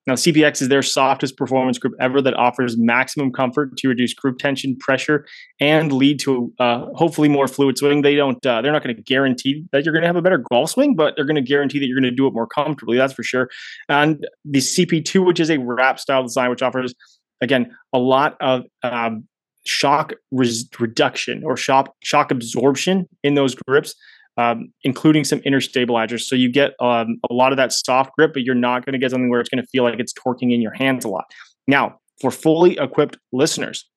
[0.06, 4.38] Now, CPX is their softest performance group ever that offers maximum comfort to reduce group
[4.38, 5.24] tension, pressure,
[5.60, 8.02] and lead to uh, hopefully more fluid swing.
[8.02, 10.44] They don't, uh, they're not going to guarantee that you're going to have a better
[10.52, 12.98] golf swing, but they're going to guarantee that you're going to do it more comfortably.
[12.98, 13.48] That's for sure.
[13.88, 16.94] And the CP2, which is a wrap style design, which offers
[17.40, 19.26] again a lot of um,
[19.66, 23.94] shock res- reduction or shock shock absorption in those grips,
[24.37, 26.29] um, including some inner stabilizers.
[26.29, 28.98] So you get um, a lot of that soft grip, but you're not going to
[28.98, 31.24] get something where it's going to feel like it's torquing in your hands a lot.
[31.66, 33.88] Now, for fully equipped listeners,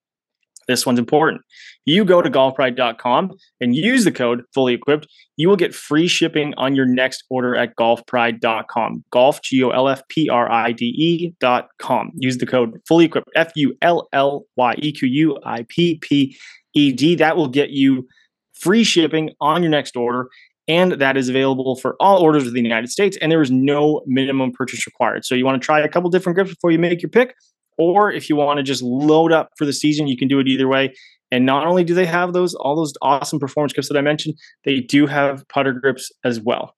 [0.68, 1.42] this one's important.
[1.86, 5.08] You go to golfpride.com and use the code fully equipped.
[5.38, 9.04] You will get free shipping on your next order at golfpride.com.
[9.12, 12.12] Golf, G O L F P R I D E.com.
[12.16, 15.96] Use the code fully equipped, F U L L Y E Q U I P
[16.02, 16.38] P
[16.74, 17.16] E D.
[17.16, 18.06] That will get you
[18.54, 20.28] free shipping on your next order.
[20.68, 23.18] And that is available for all orders of the United States.
[23.22, 25.24] And there is no minimum purchase required.
[25.24, 27.34] So you want to try a couple different grips before you make your pick
[27.78, 30.48] or if you want to just load up for the season, you can do it
[30.48, 30.94] either way.
[31.32, 34.36] And not only do they have those all those awesome performance grips that I mentioned,
[34.66, 36.76] they do have putter grips as well.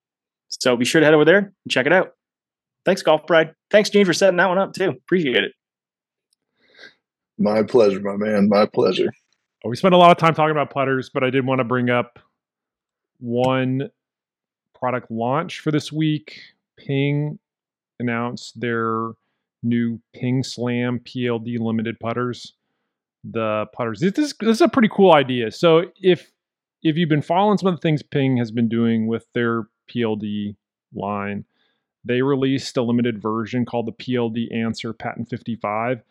[0.47, 2.13] So be sure to head over there and check it out.
[2.85, 3.53] Thanks, Golf Pride.
[3.69, 4.89] Thanks, Gene, for setting that one up too.
[4.89, 5.51] Appreciate it.
[7.38, 8.49] My pleasure, my man.
[8.49, 9.12] My pleasure.
[9.63, 11.89] We spent a lot of time talking about putters, but I did want to bring
[11.89, 12.19] up
[13.19, 13.89] one
[14.73, 16.39] product launch for this week.
[16.77, 17.38] Ping
[17.99, 19.12] announced their
[19.63, 22.53] new Ping Slam PLD limited putters.
[23.23, 23.99] The putters.
[23.99, 25.51] This, this, this is a pretty cool idea.
[25.51, 26.31] So if
[26.81, 30.55] if you've been following some of the things Ping has been doing with their PLD
[30.93, 31.45] line,
[32.05, 36.01] They released a limited version called the PLD Anser Patent 55.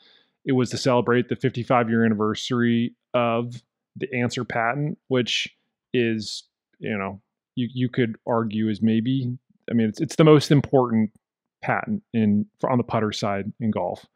[0.44, 3.62] It was to celebrate the 55 year anniversary of
[3.96, 5.56] the Anser patent, which
[5.92, 6.44] is,
[6.78, 7.20] you know,
[7.56, 9.37] you, you could argue is maybe,
[9.70, 11.11] I mean, it's, it's the most important
[11.62, 14.07] patent in on the putter side in golf.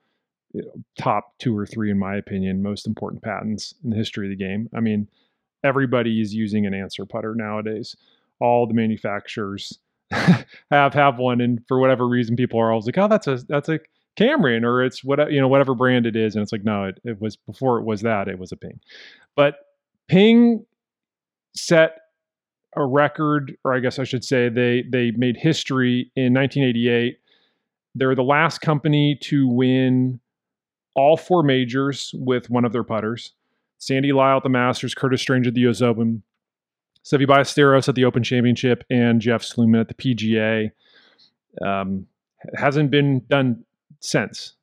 [0.98, 4.44] Top two or three, in my opinion, most important patents in the history of the
[4.44, 4.68] game.
[4.74, 5.08] I mean,
[5.64, 7.96] everybody is using an Anser putter nowadays.
[8.38, 9.78] All the manufacturers
[10.10, 13.68] have have one, and for whatever reason, people are always like, "Oh, that's a that's
[13.68, 13.80] a
[14.16, 17.00] Cameron," or it's what you know whatever brand it is, and it's like, no, it,
[17.04, 18.80] it was before it was that, it was a Ping,
[19.36, 19.56] but
[20.08, 20.66] Ping
[21.54, 21.98] set
[22.76, 27.18] a record, or I guess I should say they they made history in 1988.
[27.94, 30.20] They're the last company to win
[30.94, 33.32] all four majors with one of their putters.
[33.78, 36.22] Sandy Lyle at the Masters, Curtis Strange at the US Open,
[37.04, 40.70] Seve Ballesteros at the Open Championship, and Jeff Sluman at the PGA.
[41.60, 42.06] Um,
[42.54, 43.64] hasn't been done
[44.00, 44.54] since.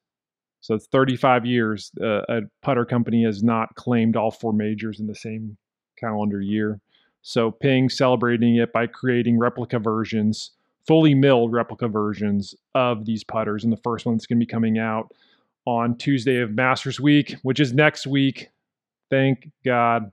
[0.61, 1.91] So it's 35 years.
[2.01, 5.57] Uh, a putter company has not claimed all four majors in the same
[5.97, 6.79] calendar year.
[7.21, 10.51] So Ping celebrating it by creating replica versions,
[10.89, 13.63] fully milled replica versions of these putters.
[13.63, 15.13] And the first one's going to be coming out
[15.65, 18.49] on Tuesday of Masters Week, which is next week.
[19.11, 20.11] Thank God.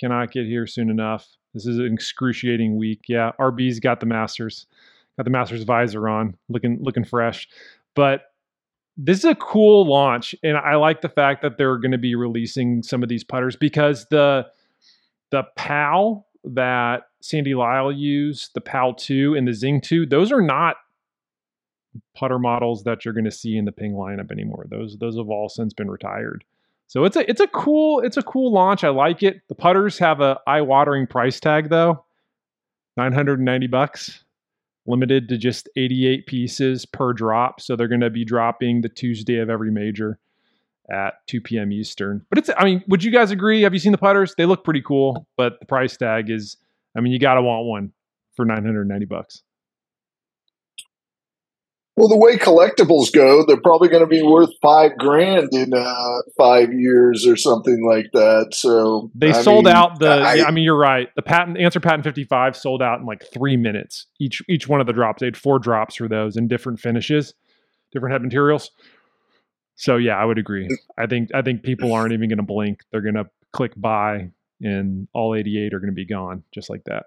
[0.00, 1.28] Cannot get here soon enough.
[1.54, 3.02] This is an excruciating week.
[3.06, 4.66] Yeah, RB's got the Masters,
[5.16, 7.46] got the Masters visor on, looking looking fresh.
[7.94, 8.32] But
[8.96, 12.16] this is a cool launch, and I like the fact that they're going to be
[12.16, 14.48] releasing some of these putters because the
[15.30, 20.42] the PAL that Sandy Lyle used, the PAL 2 and the Zing 2, those are
[20.42, 20.76] not
[22.14, 24.66] putter models that you're going to see in the Ping lineup anymore.
[24.70, 26.44] Those those have all since been retired.
[26.86, 28.84] So it's a it's a cool it's a cool launch.
[28.84, 29.42] I like it.
[29.48, 32.04] The putters have a eye-watering price tag though.
[32.96, 34.24] 990 bucks
[34.86, 37.60] limited to just 88 pieces per drop.
[37.60, 40.18] So they're going to be dropping the Tuesday of every major
[40.90, 41.72] at 2 p.m.
[41.72, 42.24] Eastern.
[42.28, 43.62] But it's, I mean, would you guys agree?
[43.62, 44.34] Have you seen the putters?
[44.36, 46.56] They look pretty cool, but the price tag is,
[46.96, 47.92] I mean, you got to want one
[48.36, 49.42] for 990 bucks.
[51.96, 56.18] Well, the way collectibles go, they're probably going to be worth five grand in uh,
[56.38, 58.54] five years or something like that.
[58.54, 60.08] So they I sold mean, out the.
[60.08, 61.08] I, I, mean, you're right.
[61.14, 64.06] The patent Anser patent 55 sold out in like three minutes.
[64.18, 65.20] Each each one of the drops.
[65.20, 67.34] They had four drops for those in different finishes,
[67.92, 68.70] different head materials.
[69.80, 70.68] So yeah, I would agree.
[70.98, 72.80] I think I think people aren't even going to blink.
[72.92, 76.84] They're going to click buy, and all 88 are going to be gone just like
[76.84, 77.06] that.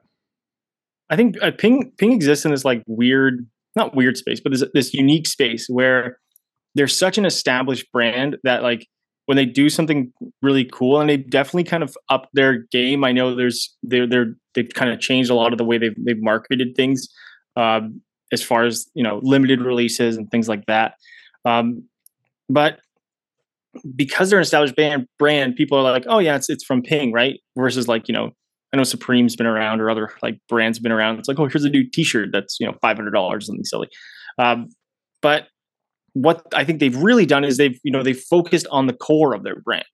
[1.08, 4.64] I think uh, Ping Ping exists in this like weird not weird space, but this
[4.74, 6.18] this unique space where
[6.74, 8.88] they're such an established brand that like
[9.28, 13.04] when they do something really cool and they definitely kind of up their game.
[13.04, 15.96] I know there's they're they're they've kind of changed a lot of the way they've
[16.04, 17.08] they've marketed things
[17.56, 20.96] um, as far as you know limited releases and things like that.
[21.46, 21.84] Um,
[22.50, 22.80] but
[23.96, 27.12] because they're an established band brand, people are like, oh yeah, it's it's from Ping,
[27.12, 27.40] right?
[27.58, 28.32] Versus like you know
[28.74, 31.20] I know Supreme's been around or other like brands been around.
[31.20, 33.88] It's like, oh, here's a new T-shirt that's you know five hundred dollars, something silly.
[34.38, 34.70] Um,
[35.22, 35.48] but
[36.14, 39.34] what I think they've really done is they've you know they've focused on the core
[39.34, 39.86] of their brand,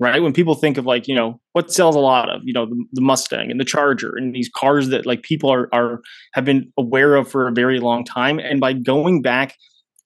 [0.00, 0.22] right?
[0.22, 2.84] When people think of like you know what sells a lot of you know the,
[2.92, 6.00] the Mustang and the Charger and these cars that like people are are
[6.34, 9.54] have been aware of for a very long time, and by going back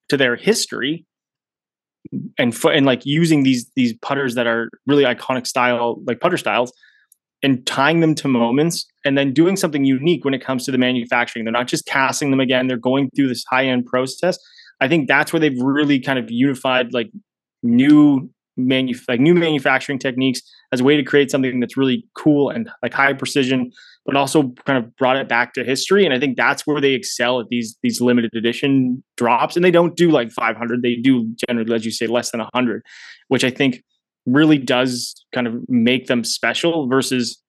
[0.08, 1.05] to their history
[2.38, 6.72] and and like using these these putters that are really iconic style like putter styles
[7.42, 10.78] and tying them to moments and then doing something unique when it comes to the
[10.78, 11.44] manufacturing.
[11.44, 14.38] They're not just casting them again, they're going through this high end process.
[14.80, 17.10] I think that's where they've really kind of unified like
[17.62, 20.42] new manu- like new manufacturing techniques
[20.72, 23.70] as a way to create something that's really cool and like high precision,
[24.06, 26.04] but also kind of brought it back to history.
[26.04, 29.56] And I think that's where they excel at these these limited edition drops.
[29.56, 32.82] And they don't do like 500; they do generally, as you say, less than 100,
[33.28, 33.82] which I think
[34.26, 37.40] really does kind of make them special versus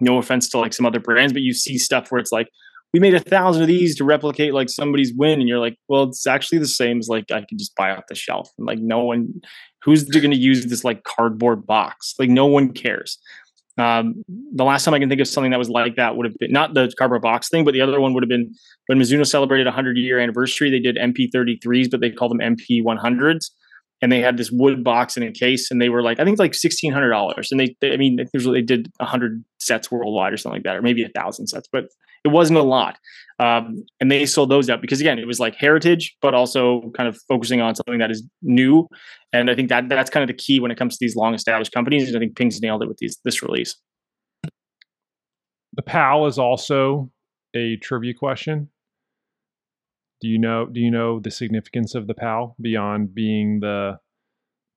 [0.00, 2.48] no offense to like some other brands, but you see stuff where it's like,
[2.94, 5.40] we made a thousand of these to replicate like somebody's win.
[5.40, 8.04] And you're like, well, it's actually the same as like I can just buy off
[8.08, 8.50] the shelf.
[8.56, 9.28] And like no one
[9.82, 12.14] who's going to use this like cardboard box.
[12.18, 13.18] Like no one cares.
[13.78, 14.22] Um,
[14.54, 16.50] the last time I can think of something that was like that would have been
[16.50, 18.52] not the cardboard box thing, but the other one would have been
[18.86, 20.70] when Mizuno celebrated a 100 year anniversary.
[20.70, 23.50] They did MP33s, but they called them MP100s
[24.00, 26.38] and they had this wood box in a case and they were like i think
[26.38, 30.64] like $1600 and they, they i mean they did 100 sets worldwide or something like
[30.64, 31.88] that or maybe a thousand sets but
[32.24, 32.98] it wasn't a lot.
[33.40, 37.08] Um, and they sold those out because again it was like heritage but also kind
[37.08, 38.88] of focusing on something that is new.
[39.32, 41.34] And i think that that's kind of the key when it comes to these long
[41.34, 43.76] established companies and i think ping's nailed it with these this release.
[45.74, 47.10] The pal is also
[47.54, 48.68] a trivia question
[50.20, 53.98] Do you know do you know the significance of the PAL beyond being the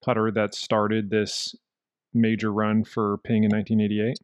[0.04, 1.56] putter that started this
[2.14, 4.18] major run for Ping in 1988?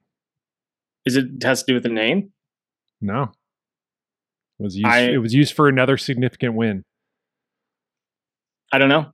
[1.06, 2.32] Is it has to do with the name?
[3.02, 3.32] No.
[4.60, 6.84] It was used I- it was used for another significant win.
[8.72, 9.08] I don't know.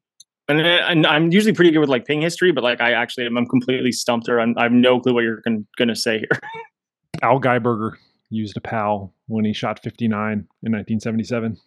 [0.50, 3.38] And, and I'm usually pretty good with like ping history, but like I actually am
[3.38, 6.40] I'm completely stumped or I'm, I have no clue what you're gon- gonna say here.
[7.22, 7.92] Al Geiberger
[8.30, 10.38] used a PAL when he shot 59 in
[10.72, 11.58] 1977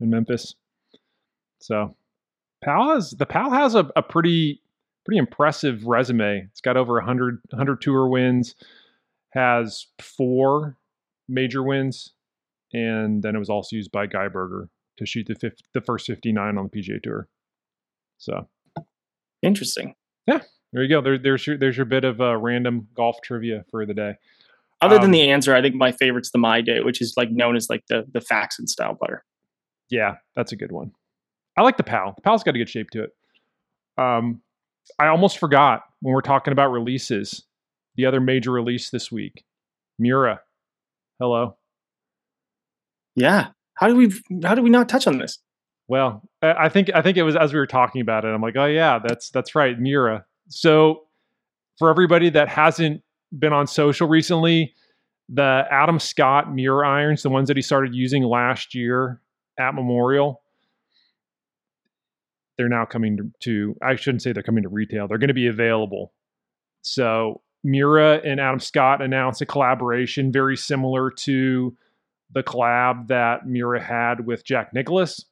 [0.00, 0.54] in Memphis.
[1.60, 1.96] So
[2.64, 4.62] PAL has the PAL has a, a pretty
[5.04, 6.48] pretty impressive resume.
[6.50, 8.54] It's got over 100 100 tour wins,
[9.30, 10.76] has four
[11.28, 12.12] major wins,
[12.72, 14.68] and then it was also used by Geiberger
[14.98, 17.28] to shoot the fif- the first 59 on the PGA Tour.
[18.18, 18.48] So
[19.42, 19.94] Interesting.
[20.26, 20.40] Yeah,
[20.72, 21.00] there you go.
[21.00, 24.14] There, there's your there's your bit of uh, random golf trivia for the day.
[24.82, 27.30] Other than Um, the Anser, I think my favorite's the My Day, which is like
[27.30, 29.24] known as like the the Faxon style putter.
[29.90, 30.92] Yeah, that's a good one.
[31.56, 32.12] I like the PAL.
[32.16, 33.10] The PAL's got a good shape to it.
[33.98, 34.42] Um,
[34.98, 37.44] I almost forgot when we're talking about releases.
[37.96, 39.44] The other major release this week,
[39.98, 40.40] Miura.
[41.18, 41.56] Hello.
[43.14, 43.48] Yeah.
[43.74, 44.12] How do we
[44.42, 45.38] how do we not touch on this?
[45.88, 48.28] Well, I think I think it was as we were talking about it.
[48.28, 50.26] I'm like, oh yeah, that's that's right, Miura.
[50.48, 51.04] So
[51.78, 53.02] for everybody that hasn't
[53.38, 54.74] been on social recently,
[55.28, 59.20] the Adam Scott Miura irons, the ones that he started using last year
[59.58, 60.42] at Memorial,
[62.56, 65.08] they're now coming to, to I shouldn't say they're coming to retail.
[65.08, 66.12] They're going to be available.
[66.82, 71.76] So Miura and Adam Scott announced a collaboration very similar to
[72.32, 75.24] the collab that Miura had with Jack Nicklaus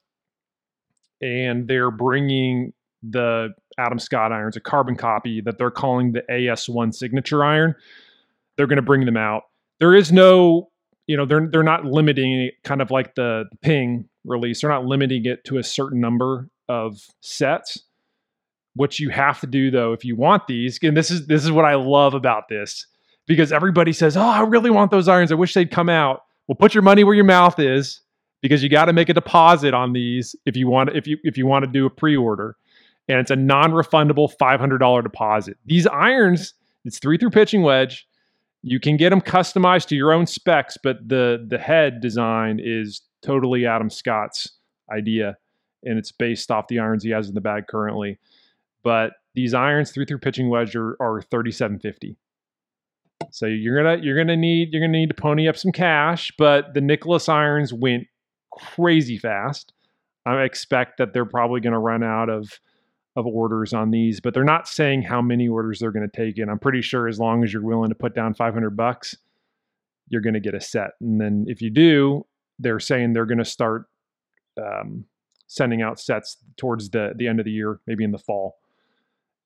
[1.21, 2.73] and they're bringing
[3.03, 3.49] the
[3.79, 7.75] Adam Scott irons, a carbon copy that they're calling the AS1 signature iron.
[8.57, 9.45] They're going to bring them out.
[9.81, 10.71] There is no,
[11.07, 14.61] you know, they're they're not limiting kind of like the Ping release.
[14.61, 17.83] They're not limiting it to a certain number of sets.
[18.75, 21.53] What you have to do though, if you want these, and this is this is
[21.53, 22.87] what I love about this,
[23.27, 25.31] because everybody says, "Oh, I really want those irons.
[25.31, 28.01] I wish they'd come out." Well, put your money where your mouth is
[28.45, 31.39] because you got to make a deposit on these if you want if you if
[31.39, 32.57] you want to do a pre-order
[33.09, 36.53] and it's a non-refundable $500 deposit these irons
[36.85, 38.07] it's three through pitching wedge
[38.67, 43.03] you can get them customized to your own specs but the the head design is
[43.23, 44.59] totally adam scott's
[44.91, 45.37] idea
[45.85, 48.19] and it's based off the irons he has in the bag currently
[48.83, 52.17] but these irons three through pitching wedge are, are 3750
[53.31, 56.75] so you're gonna you're gonna need you're gonna need to pony up some cash but
[56.75, 58.07] the Nicklaus irons went
[58.55, 59.73] crazy fast.
[60.27, 62.61] I expect that they're probably to run out of
[63.17, 66.39] of orders on these, but they're not saying how many orders they're going to take
[66.39, 66.49] in.
[66.49, 69.17] I'm pretty sure as long as you're willing to put down 500 bucks,
[70.09, 70.91] you're going to get a set.
[71.01, 72.27] And then if you do,
[72.59, 73.87] they're saying they're going to start
[74.61, 75.05] um,
[75.47, 78.57] sending out sets towards the the end of the year, maybe in the fall.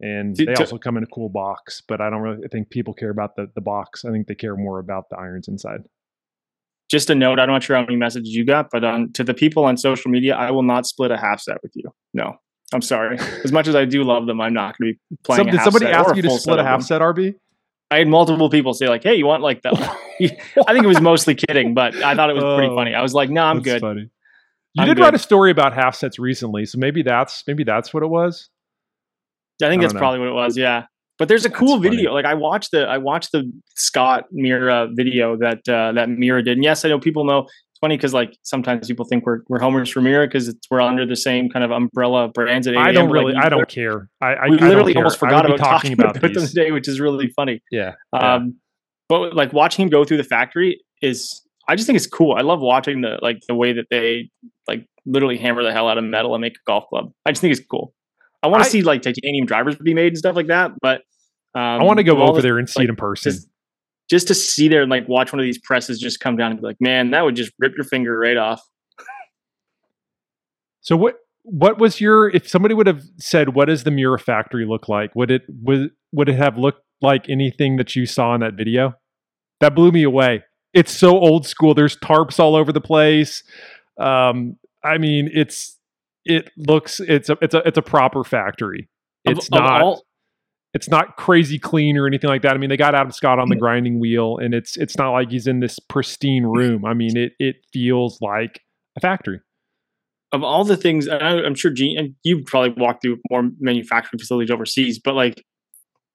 [0.01, 3.11] And they also come in a cool box, but I don't really think people care
[3.11, 4.05] about the the box.
[4.05, 5.81] I think they care more about the irons inside.
[6.89, 9.35] Just a note, I'm not sure how many messages you got, but um, to the
[9.35, 11.93] people on social media, I will not split a half set with you.
[12.15, 12.39] No,
[12.73, 13.19] I'm sorry.
[13.45, 15.47] As much as I do love them, I'm not going to be playing.
[15.47, 17.35] Did somebody ask you to split a half set, RB?
[17.91, 19.73] I had multiple people say like, "Hey, you want like that?"
[20.67, 22.95] I think it was mostly kidding, but I thought it was pretty Oh, funny.
[22.95, 24.11] I was like, "No, I'm That's good." Funny.
[24.75, 25.05] You I'm did good.
[25.05, 28.51] write a story about half sets recently, so maybe that's maybe that's what it was.
[29.63, 30.01] I think I that's know.
[30.01, 30.57] probably what it was.
[30.59, 30.85] Yeah.
[31.19, 31.89] But there's a That's cool funny.
[31.97, 32.13] video.
[32.13, 36.59] Like I watched the I watched the Scott Miura video that uh, that Miura did.
[36.59, 37.49] And yes, I know people know.
[37.79, 40.81] It's funny because like sometimes people think we're we're homers for Miura because it's we're
[40.81, 43.49] under the same kind of umbrella brands at 8 I don't but, like, really, I
[43.49, 44.09] don't care.
[44.21, 46.53] I, I, We I literally almost forgot about talking about, them these.
[46.53, 47.63] today, which is really funny.
[47.71, 48.35] Yeah, yeah.
[48.35, 48.57] Um,
[49.09, 52.35] but like watching him go through the factory is, I just think it's cool.
[52.37, 54.29] I love watching the like the way that they
[54.67, 57.13] like literally hammer the hell out of metal and make a golf club.
[57.27, 57.95] I just think it's cool.
[58.43, 60.73] I want to see like titanium drivers be made and stuff like that.
[60.83, 61.03] But
[61.55, 63.31] um, I want to go over the- there and see like, it in person.
[63.33, 63.47] just
[64.09, 66.61] just to see there and like watch one of these presses just come down and
[66.61, 68.63] be like, man, that would just rip your finger right off.
[70.81, 74.65] So what what was your if somebody would have said what does the Miura factory
[74.67, 75.15] look like?
[75.15, 78.95] Would it would would it have looked like anything that you saw in that video?
[79.61, 80.45] That blew me away.
[80.73, 81.75] It's so old school.
[81.75, 83.43] There's tarps all over the place.
[83.99, 85.77] Um, I mean, it's
[86.25, 88.89] it looks it's a it's a it's a proper factory.
[89.25, 90.05] It's of not all-
[90.75, 92.55] it's not crazy clean or anything like that.
[92.55, 95.31] I mean, they got Adam Scott on the grinding wheel, and it's it's not like
[95.31, 96.85] he's in this pristine room.
[96.85, 98.61] I mean, it it feels like
[98.97, 99.41] a factory.
[100.33, 104.19] of all the things, I, I'm sure Gene, and you probably walked through more manufacturing
[104.19, 105.43] facilities overseas, but like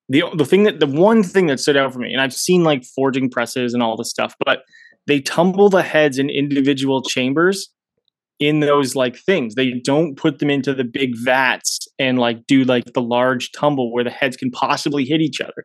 [0.10, 2.64] the the thing that the one thing that stood out for me, and I've seen
[2.64, 4.64] like forging presses and all this stuff, but
[5.08, 7.70] they tumble the heads in individual chambers
[8.40, 9.56] in those like things.
[9.56, 13.94] They don't put them into the big vats and like do like the large tumble
[13.94, 15.64] where the heads can possibly hit each other.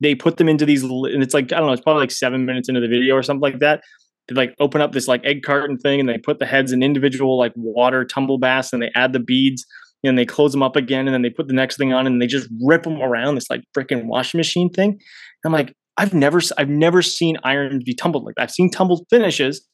[0.00, 2.44] They put them into these, and it's like I don't know, it's probably like seven
[2.44, 3.82] minutes into the video or something like that.
[4.28, 6.82] They like open up this like egg carton thing and they put the heads in
[6.82, 9.64] individual like water tumble baths and they add the beads
[10.04, 12.20] and they close them up again and then they put the next thing on and
[12.22, 14.90] they just rip them around this like freaking washing machine thing.
[14.90, 15.00] And
[15.46, 18.42] I'm like, I've never I've never seen irons be tumbled like that.
[18.42, 19.66] I've seen tumbled finishes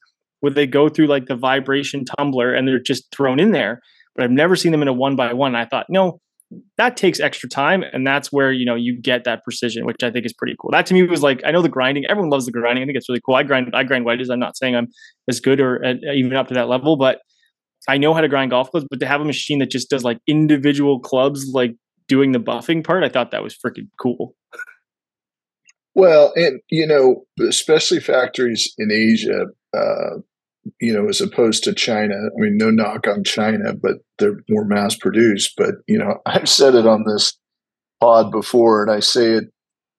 [0.45, 3.81] where they go through like the vibration tumbler and they're just thrown in there,
[4.15, 5.57] but I've never seen them in a one by one.
[5.57, 6.21] I thought, no,
[6.77, 10.11] that takes extra time, and that's where you know you get that precision, which I
[10.11, 10.71] think is pretty cool.
[10.71, 12.05] That to me was like I know the grinding.
[12.11, 12.83] Everyone loves the grinding.
[12.83, 13.37] I think it's really cool.
[13.37, 14.29] I grind I grind wedges.
[14.29, 14.89] I'm not saying I'm
[15.31, 17.21] as good or uh, even up to that level, but
[17.89, 18.87] I know how to grind golf clubs.
[18.91, 21.73] But to have a machine that just does like individual clubs, like
[22.07, 24.35] doing the buffing part, I thought that was freaking cool.
[25.95, 30.19] Well, and you know, especially factories in Asia, uh,
[30.81, 32.15] you know, as opposed to China.
[32.15, 35.55] I mean, no knock on China, but they're more mass produced.
[35.57, 37.37] But you know, I've said it on this
[38.01, 39.45] pod before, and I say it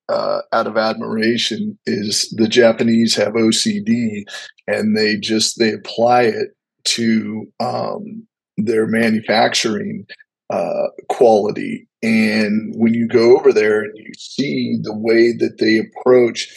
[0.09, 4.24] uh, out of admiration: is the Japanese have OCD,
[4.68, 6.49] and they just they apply it
[6.86, 10.05] to um, their manufacturing
[10.49, 11.88] uh, quality.
[12.03, 16.47] And when you go over there and you see the way that they approach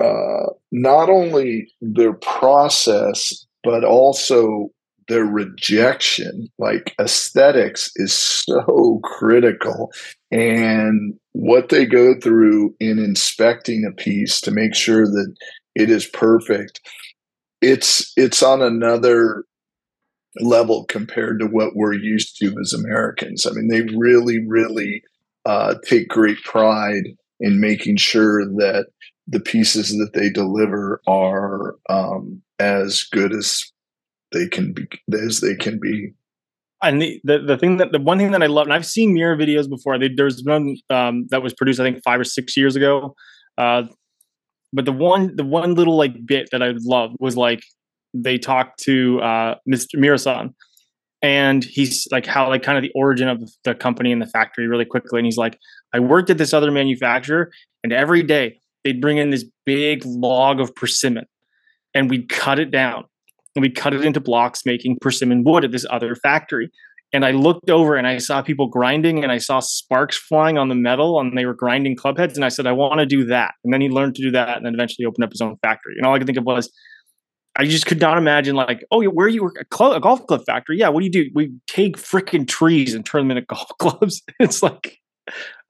[0.00, 4.70] uh, not only their process, but also
[5.08, 6.48] their rejection.
[6.58, 9.92] Like aesthetics is so critical.
[10.30, 15.34] And what they go through in inspecting a piece to make sure that
[15.74, 16.80] it is perfect,
[17.60, 19.44] it's it's on another
[20.40, 23.46] level compared to what we're used to as Americans.
[23.46, 25.02] I mean, they really, really
[25.44, 27.04] uh, take great pride
[27.40, 28.86] in making sure that
[29.26, 33.64] the pieces that they deliver are um, as good as
[34.32, 36.12] they can be as they can be
[36.82, 39.14] and the, the, the thing that the one thing that I love, and I've seen
[39.14, 39.98] Miura videos before.
[39.98, 43.14] They, there's one um, that was produced, I think, five or six years ago.
[43.56, 43.84] Uh,
[44.72, 47.62] but the one the one little like bit that I loved was like
[48.12, 49.94] they talked to uh, Mr.
[49.98, 50.54] Miura-san,
[51.22, 54.66] and he's like how like kind of the origin of the company and the factory
[54.66, 55.18] really quickly.
[55.18, 55.58] And he's like,
[55.94, 57.50] I worked at this other manufacturer,
[57.82, 61.24] and every day they'd bring in this big log of persimmon
[61.92, 63.04] and we'd cut it down
[63.56, 66.70] and we'd cut it into blocks making persimmon wood at this other factory.
[67.12, 70.68] And I looked over and I saw people grinding and I saw sparks flying on
[70.68, 72.36] the metal and they were grinding club heads.
[72.36, 73.54] And I said, I want to do that.
[73.64, 75.94] And then he learned to do that and then eventually opened up his own factory.
[75.96, 76.70] And all I could think of was,
[77.56, 80.42] I just could not imagine like, oh, where you work a, club, a golf club
[80.46, 80.78] factory?
[80.78, 81.30] Yeah, what do you do?
[81.34, 84.22] We take freaking trees and turn them into golf clubs.
[84.38, 84.98] it's like,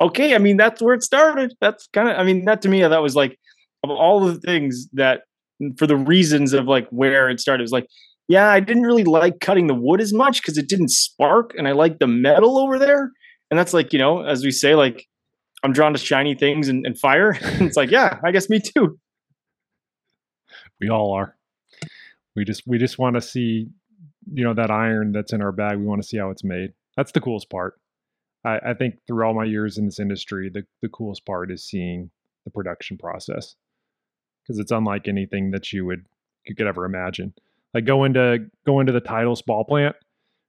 [0.00, 1.54] okay, I mean, that's where it started.
[1.60, 3.38] That's kind of, I mean, that to me, that was like,
[3.82, 5.22] of all the things that,
[5.78, 7.86] for the reasons of like where it started, it was like,
[8.28, 11.68] yeah, I didn't really like cutting the wood as much because it didn't spark, and
[11.68, 13.12] I like the metal over there.
[13.50, 15.06] And that's like, you know, as we say, like,
[15.62, 17.38] I'm drawn to shiny things and, and fire.
[17.42, 18.98] it's like, yeah, I guess me too.
[20.80, 21.36] We all are.
[22.34, 23.68] We just we just want to see,
[24.32, 25.78] you know, that iron that's in our bag.
[25.78, 26.72] We want to see how it's made.
[26.96, 27.80] That's the coolest part.
[28.46, 31.64] I, I think through all my years in this industry, the, the coolest part is
[31.64, 32.10] seeing
[32.44, 33.56] the production process
[34.42, 36.06] because it's unlike anything that you would
[36.46, 37.34] you could ever imagine.
[37.74, 39.96] Like go into go into the Titleist ball plant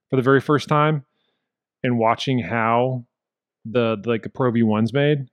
[0.10, 1.04] for the very first time
[1.84, 3.06] and watching how
[3.66, 5.28] the, the like the Pro V ones made.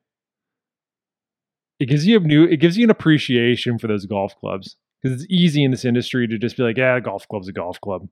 [1.79, 5.21] It gives you a new it gives you an appreciation for those golf clubs because
[5.21, 8.09] it's easy in this industry to just be like, yeah, golf club's a golf club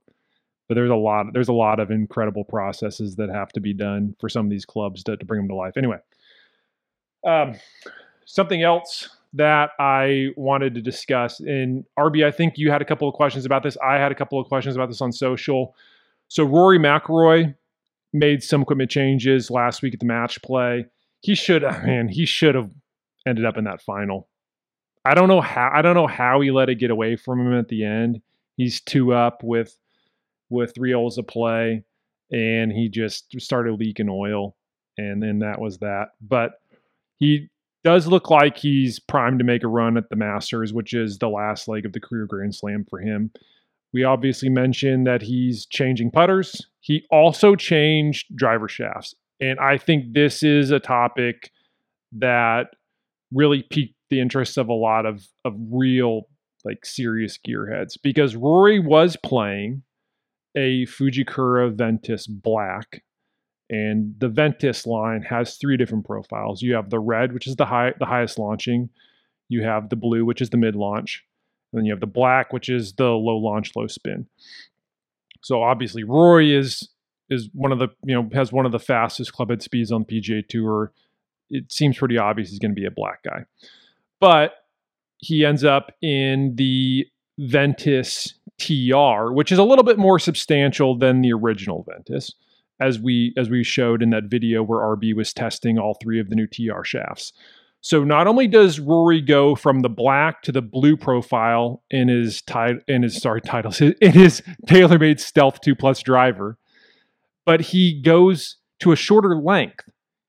[0.73, 4.17] but there's a lot there's a lot of incredible processes that have to be done
[4.19, 5.77] for some of these clubs to, to bring them to life.
[5.77, 5.99] Anyway
[7.27, 7.55] um,
[8.25, 13.07] something else that i wanted to discuss in rb i think you had a couple
[13.07, 13.77] of questions about this.
[13.85, 15.75] I had a couple of questions about this on social.
[16.29, 17.55] So rory mcilroy
[18.15, 20.87] made some equipment changes last week at the match play.
[21.21, 22.71] He should man he should have
[23.27, 24.27] ended up in that final.
[25.05, 27.59] I don't know how i don't know how he let it get away from him
[27.59, 28.23] at the end.
[28.57, 29.77] He's two up with
[30.53, 31.85] with three holes of play,
[32.31, 34.57] and he just started leaking oil,
[34.97, 36.09] and then that was that.
[36.21, 36.53] But
[37.19, 37.49] he
[37.85, 41.29] does look like he's primed to make a run at the Masters, which is the
[41.29, 43.31] last leg of the career Grand Slam for him.
[43.93, 46.67] We obviously mentioned that he's changing putters.
[46.81, 49.15] He also changed driver shafts.
[49.41, 51.51] And I think this is a topic
[52.13, 52.69] that
[53.33, 56.23] really piqued the interest of a lot of, of real,
[56.65, 59.83] like serious gearheads because Rory was playing
[60.57, 63.03] a Fujikura Ventus Black.
[63.71, 66.61] And the Ventus line has three different profiles.
[66.61, 68.91] You have the red, which is the high the highest launching.
[69.49, 71.25] You have the blue, which is the mid launch.
[71.73, 74.27] And then you have the black, which is the low launch, low spin.
[75.43, 76.89] So obviously Rory is
[77.31, 80.21] is one of the you know has one of the fastest clubhead speeds on the
[80.21, 80.93] PGA Tour.
[81.51, 83.45] It seems pretty obvious he's going to be a black guy,
[84.21, 84.53] but
[85.19, 87.07] he ends up in the
[87.39, 92.33] Ventus TR, which is a little bit more substantial than the original Ventus,
[92.81, 96.31] as we as we showed in that video where RB was testing all three of
[96.31, 97.33] the new TR shafts.
[97.81, 102.41] So not only does Rory go from the black to the blue profile in his
[102.43, 106.57] ti- in his sorry titles in his TaylorMade Stealth 2 Plus driver,
[107.45, 109.85] but he goes to a shorter length.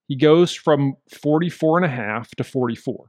[0.08, 3.06] He goes from 44 and a half to 44.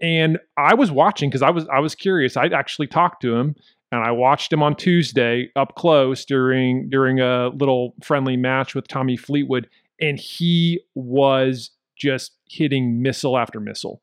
[0.00, 2.36] And I was watching because I was I was curious.
[2.36, 3.54] I actually talked to him
[3.92, 8.88] and I watched him on Tuesday up close during during a little friendly match with
[8.88, 9.68] Tommy Fleetwood,
[10.00, 14.00] and he was just hitting missile after missile.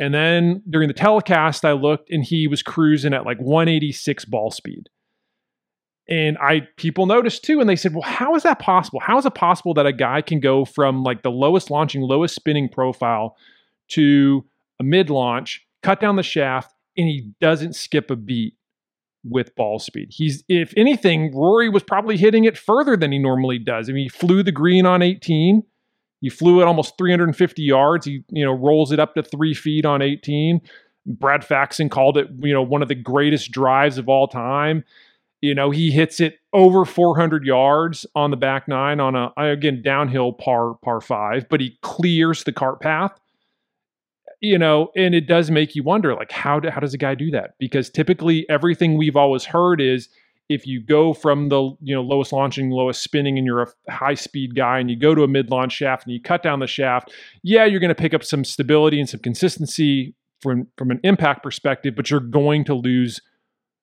[0.00, 4.50] And then during the telecast, I looked and he was cruising at like 186 ball
[4.50, 4.88] speed.
[6.08, 9.00] And I people noticed too, and they said, Well, how is that possible?
[9.00, 12.34] How is it possible that a guy can go from like the lowest launching, lowest
[12.34, 13.36] spinning profile
[13.88, 14.44] to
[14.80, 18.54] a mid launch, cut down the shaft, and he doesn't skip a beat
[19.24, 20.08] with ball speed.
[20.10, 23.88] He's, if anything, Rory was probably hitting it further than he normally does.
[23.88, 25.62] I mean, he flew the green on 18.
[26.20, 28.06] He flew it almost 350 yards.
[28.06, 30.60] He, you know, rolls it up to three feet on 18.
[31.06, 34.84] Brad Faxon called it, you know, one of the greatest drives of all time.
[35.42, 39.82] You know, he hits it over 400 yards on the back nine on a again
[39.82, 43.20] downhill par par five, but he clears the cart path
[44.44, 47.14] you know, and it does make you wonder, like, how do, how does a guy
[47.14, 47.54] do that?
[47.58, 50.08] Because typically, everything we've always heard is
[50.48, 54.14] if you go from the you know lowest launching, lowest spinning, and you're a high
[54.14, 56.66] speed guy, and you go to a mid launch shaft and you cut down the
[56.66, 61.00] shaft, yeah, you're going to pick up some stability and some consistency from from an
[61.02, 63.20] impact perspective, but you're going to lose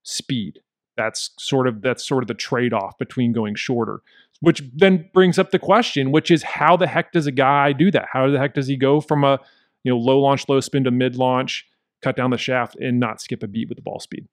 [0.03, 0.59] speed.
[0.97, 4.01] That's sort of that's sort of the trade off between going shorter
[4.41, 7.91] which then brings up the question, which is how the heck does a guy do
[7.91, 8.07] that?
[8.11, 9.39] How the heck does he go from a
[9.83, 11.65] you know, low launch, low spin to mid launch,
[12.01, 14.27] cut down the shaft, and not skip a beat with the ball speed.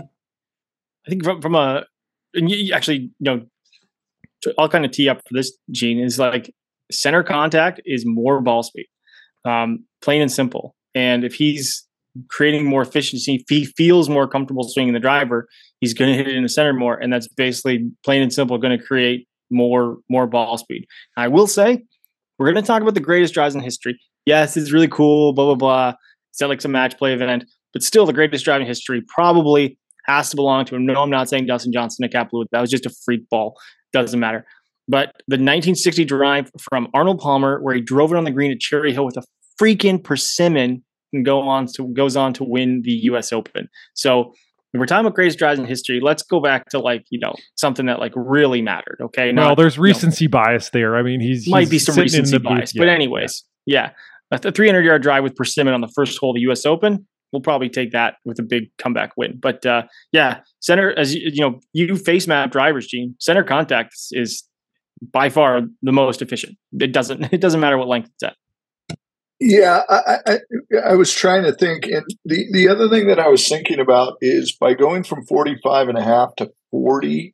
[0.00, 1.84] I think from, from a,
[2.34, 3.46] and you actually, you know,
[4.58, 6.52] I'll kind of tee up for this, Gene, is like
[6.90, 8.86] center contact is more ball speed,
[9.44, 10.74] um, plain and simple.
[10.94, 11.86] And if he's
[12.28, 15.48] creating more efficiency, if he feels more comfortable swinging the driver,
[15.80, 18.58] he's going to hit it in the center more, and that's basically plain and simple
[18.58, 20.86] going to create more more ball speed.
[21.16, 21.84] I will say
[22.40, 24.00] we're going to talk about the greatest drives in history.
[24.24, 25.92] Yes, it's really cool, blah, blah, blah.
[26.30, 29.78] It's not like some match play event, but still the greatest drive in history probably
[30.06, 30.86] has to belong to him.
[30.86, 32.46] No, I'm not saying Dustin Johnson at Kapalua.
[32.50, 33.58] That was just a freak ball.
[33.92, 34.46] Doesn't matter.
[34.88, 38.58] But the 1960 drive from Arnold Palmer, where he drove it on the green at
[38.58, 39.22] Cherry Hill with a
[39.60, 40.82] freaking persimmon
[41.12, 43.68] and go on to goes on to win the US Open.
[43.92, 44.32] So
[44.74, 47.86] we're talking about greatest drives in history, let's go back to like you know something
[47.86, 48.98] that like really mattered.
[49.00, 50.96] Okay, Not, well, there's recency you know, bias there.
[50.96, 52.80] I mean, he's might he's be some recency bias, yeah.
[52.80, 53.90] but anyways, yeah,
[54.30, 56.64] a 300 yard drive with persimmon on the first hole of the U.S.
[56.64, 57.06] Open.
[57.32, 59.38] We'll probably take that with a big comeback win.
[59.40, 63.14] But uh, yeah, center as you, you know, you face map drivers, Gene.
[63.18, 64.44] Center contact is
[65.12, 66.56] by far the most efficient.
[66.78, 68.36] It doesn't it doesn't matter what length it's at.
[69.40, 70.38] Yeah, I, I,
[70.90, 71.86] I, was trying to think.
[71.86, 75.88] And the, the other thing that I was thinking about is by going from 45
[75.88, 77.32] and a half to 40,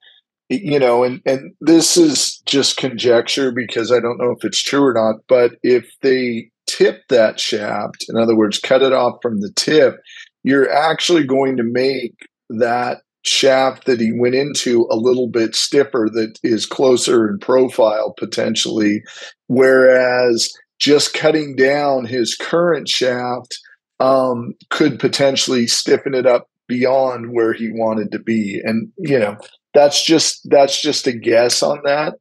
[0.48, 4.84] you know, and, and this is just conjecture because I don't know if it's true
[4.84, 9.40] or not, but if they tip that shaft, in other words, cut it off from
[9.40, 9.96] the tip,
[10.44, 12.14] you're actually going to make
[12.50, 18.14] that shaft that he went into a little bit stiffer that is closer in profile
[18.16, 19.02] potentially.
[19.48, 23.58] Whereas just cutting down his current shaft
[24.00, 28.60] um, could potentially stiffen it up beyond where he wanted to be.
[28.62, 29.36] And you know,
[29.74, 32.14] that's just that's just a guess on that.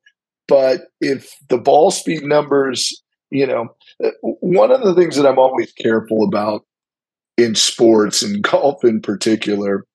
[0.47, 3.01] But if the ball speed numbers,
[3.31, 3.69] you know,
[4.03, 6.65] uh, one of the things that I'm always careful about
[7.37, 9.85] in sports and golf in particular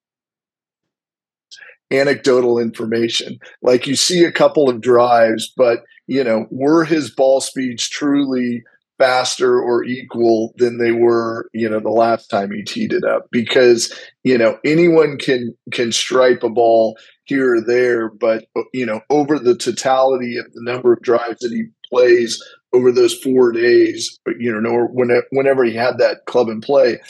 [1.91, 3.38] anecdotal information.
[3.62, 8.64] Like you see a couple of drives, but you know, were his ball speeds truly
[8.99, 13.26] faster or equal than they were, you know, the last time he teed it up?
[13.30, 13.93] Because,
[14.24, 19.01] you know, anyone can can stripe a ball here or there, but uh, you know,
[19.09, 24.18] over the totality of the number of drives that he plays over those four days,
[24.38, 27.01] you know, whenever, whenever he had that club in play,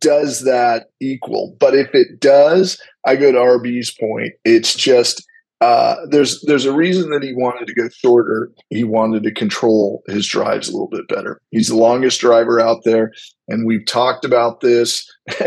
[0.00, 1.56] does that equal?
[1.58, 4.32] But if it does, I go to RB's point.
[4.44, 5.24] It's just
[5.60, 8.50] uh, there's there's a reason that he wanted to go shorter.
[8.70, 11.40] He wanted to control his drives a little bit better.
[11.50, 13.12] He's the longest driver out there,
[13.48, 15.10] and we've talked about this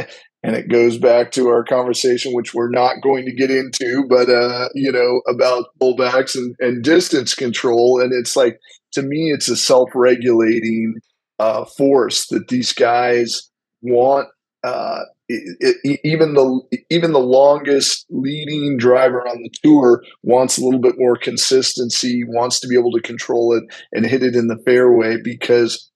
[0.44, 4.30] and it goes back to our conversation, which we're not going to get into, but
[4.30, 8.02] uh, you know about pullbacks and, and distance control.
[8.02, 8.60] And it's like
[8.94, 10.96] to me, it's a self-regulating
[11.40, 13.50] uh, force that these guys
[13.82, 14.28] want.
[14.64, 20.64] Uh, it, it, even the even the longest leading driver on the tour wants a
[20.64, 24.48] little bit more consistency, wants to be able to control it and hit it in
[24.48, 25.90] the fairway because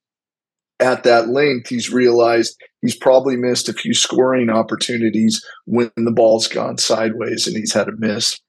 [0.80, 6.48] at that length he's realized he's probably missed a few scoring opportunities when the ball's
[6.48, 8.40] gone sideways and he's had a miss.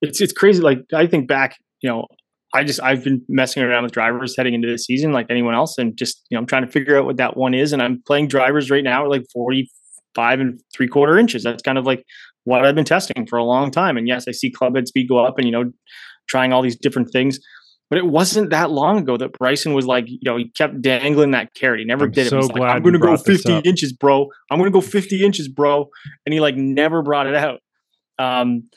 [0.00, 0.62] It's it's crazy.
[0.62, 2.06] Like I think back, you know,
[2.52, 5.78] I just I've been messing around with drivers heading into the season like anyone else,
[5.78, 7.72] and just you know I'm trying to figure out what that one is.
[7.72, 11.44] And I'm playing drivers right now at like 45 and three quarter inches.
[11.44, 12.04] That's kind of like
[12.44, 13.96] what I've been testing for a long time.
[13.96, 15.70] And yes, I see club head speed go up, and you know,
[16.28, 17.38] trying all these different things.
[17.88, 21.32] But it wasn't that long ago that Bryson was like, you know, he kept dangling
[21.32, 21.80] that carrot.
[21.80, 22.42] He never I'm did so it.
[22.42, 24.28] He's glad like, I'm going to go 50 inches, bro.
[24.48, 25.88] I'm going to go 50 inches, bro.
[26.24, 27.58] And he like never brought it out.
[28.20, 28.68] Um,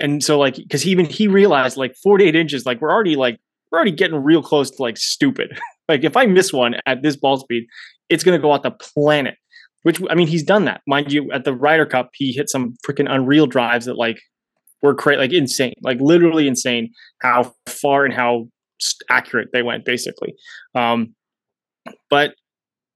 [0.00, 3.38] and so like, because he even he realized like 48 inches, like we're already like
[3.70, 5.58] we're already getting real close to like stupid.
[5.88, 7.66] like if I miss one at this ball speed,
[8.08, 9.36] it's going to go out the planet.
[9.82, 11.30] Which I mean, he's done that, mind you.
[11.32, 14.18] At the Ryder Cup, he hit some freaking unreal drives that like
[14.82, 16.90] were crazy, like insane, like literally insane.
[17.20, 18.48] How far and how
[19.10, 20.34] accurate they went, basically.
[20.74, 21.14] Um,
[22.10, 22.34] but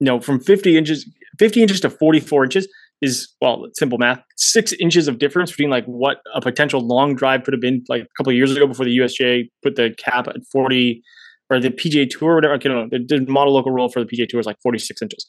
[0.01, 2.69] you know, from 50 inches, 50 inches to 44 inches
[3.03, 4.23] is well, simple math.
[4.37, 8.03] Six inches of difference between like what a potential long drive could have been like
[8.03, 11.03] a couple years ago before the USGA put the cap at 40
[11.51, 12.55] or the PGA Tour or whatever.
[12.55, 12.99] I don't know.
[13.07, 15.27] The model local rule for the PGA Tour is like 46 inches.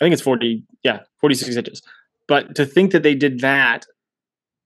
[0.00, 1.82] I think it's 40, yeah, 46 inches.
[2.28, 3.84] But to think that they did that,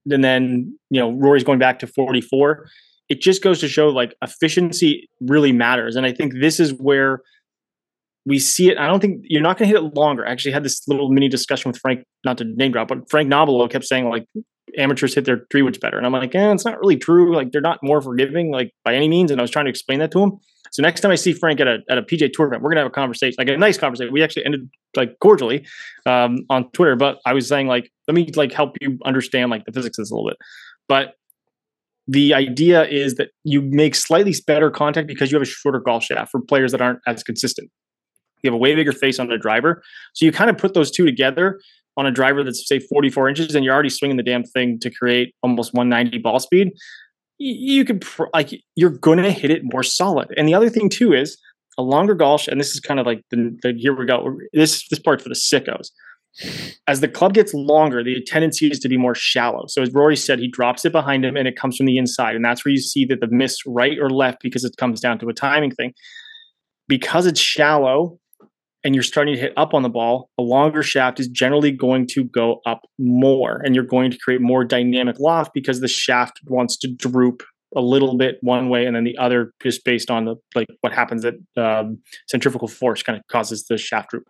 [0.09, 2.67] and then, you know, Rory's going back to 44,
[3.09, 5.95] it just goes to show like efficiency really matters.
[5.95, 7.21] And I think this is where
[8.27, 8.77] we see it.
[8.77, 10.27] I don't think you're not going to hit it longer.
[10.27, 13.31] I actually had this little mini discussion with Frank, not to name drop, but Frank
[13.31, 14.25] Nobilo kept saying like
[14.77, 15.97] amateurs hit their three woods better.
[15.97, 17.33] And I'm like, eh, it's not really true.
[17.33, 19.31] Like they're not more forgiving, like by any means.
[19.31, 20.33] And I was trying to explain that to him.
[20.71, 22.81] So next time I see Frank at a at a PJ Tour event, we're gonna
[22.81, 24.11] have a conversation, like a nice conversation.
[24.11, 25.65] We actually ended like cordially
[26.05, 29.63] um, on Twitter, but I was saying like, let me like help you understand like
[29.63, 30.37] the physics of this a little bit.
[30.89, 31.13] But
[32.09, 36.03] the idea is that you make slightly better contact because you have a shorter golf
[36.03, 37.69] shaft for players that aren't as consistent.
[38.43, 39.81] You have a way bigger face on a driver,
[40.13, 41.59] so you kind of put those two together
[41.97, 44.89] on a driver that's say 44 inches, and you're already swinging the damn thing to
[44.91, 46.71] create almost 190 ball speed
[47.39, 50.33] you could pr- like you're going to hit it more solid.
[50.37, 51.37] And the other thing too is
[51.77, 54.37] a longer golf, and this is kind of like the, the here we go.
[54.53, 55.89] This this part for the sickos.
[56.87, 59.65] As the club gets longer, the tendency is to be more shallow.
[59.67, 62.35] So as Rory said, he drops it behind him and it comes from the inside,
[62.35, 65.19] and that's where you see that the miss right or left because it comes down
[65.19, 65.93] to a timing thing.
[66.87, 68.19] Because it's shallow,
[68.87, 72.07] and you're starting to hit up on the ball, a longer shaft is generally going
[72.07, 76.39] to go up more and you're going to create more dynamic loft because the shaft
[76.45, 77.43] wants to droop
[77.75, 80.93] a little bit one way and then the other just based on the like what
[80.93, 81.97] happens at um,
[82.29, 84.23] centrifugal force kind of causes the shaft droop.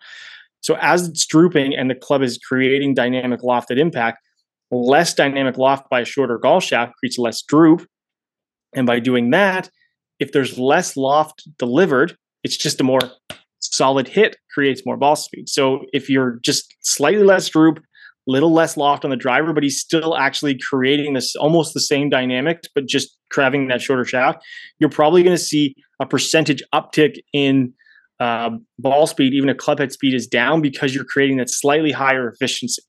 [0.64, 4.18] So as it's drooping and the club is creating dynamic loft at impact,
[4.72, 7.86] less dynamic loft by a shorter golf shaft creates less droop.
[8.76, 9.70] And by doing that,
[10.20, 13.02] if there's less loft delivered, it's just a more
[13.78, 15.48] solid hit creates more ball speed.
[15.48, 17.80] So if you're just slightly less droop,
[18.26, 22.10] little less loft on the driver, but he's still actually creating this almost the same
[22.10, 24.40] dynamics, but just having that shorter shaft,
[24.80, 27.74] you're probably going to see a percentage uptick in
[28.20, 28.50] uh,
[28.80, 32.30] ball speed, even if club head speed is down because you're creating that slightly higher
[32.30, 32.82] efficiency.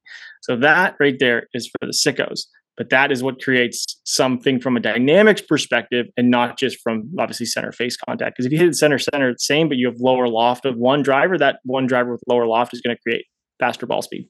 [0.42, 2.40] So that right there is for the sickos.
[2.78, 7.44] But that is what creates something from a dynamics perspective and not just from obviously
[7.44, 8.36] center face contact.
[8.36, 10.76] Because if you hit it center center, it's same, but you have lower loft of
[10.76, 13.24] one driver, that one driver with lower loft is going to create
[13.58, 14.28] faster ball speed.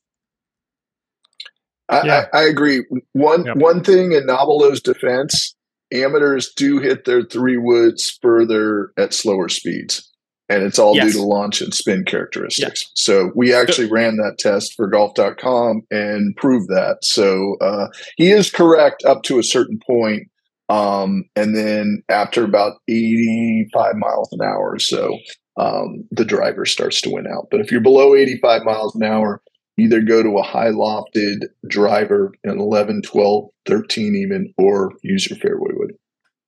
[1.90, 2.26] I, Yeah.
[2.32, 2.84] I, I agree.
[3.12, 3.56] One Yep.
[3.56, 5.54] one thing in Nobilo's defense,
[5.92, 10.07] amateurs do hit their three woods further at slower speeds.
[10.50, 11.12] And it's all Yes.
[11.12, 12.90] due to launch and spin characteristics.
[12.94, 16.98] So we actually ran that test for golf.com and proved that.
[17.02, 20.22] So uh, he is correct up to a certain point.
[20.70, 25.18] Um, and then after about 85 miles an hour or so,
[25.58, 27.48] um, the driver starts to win out.
[27.50, 29.42] But if you're below 85 miles an hour,
[29.78, 35.38] either go to a high lofted driver, an 11, 12, 13 even, or use your
[35.38, 35.92] fairway wood.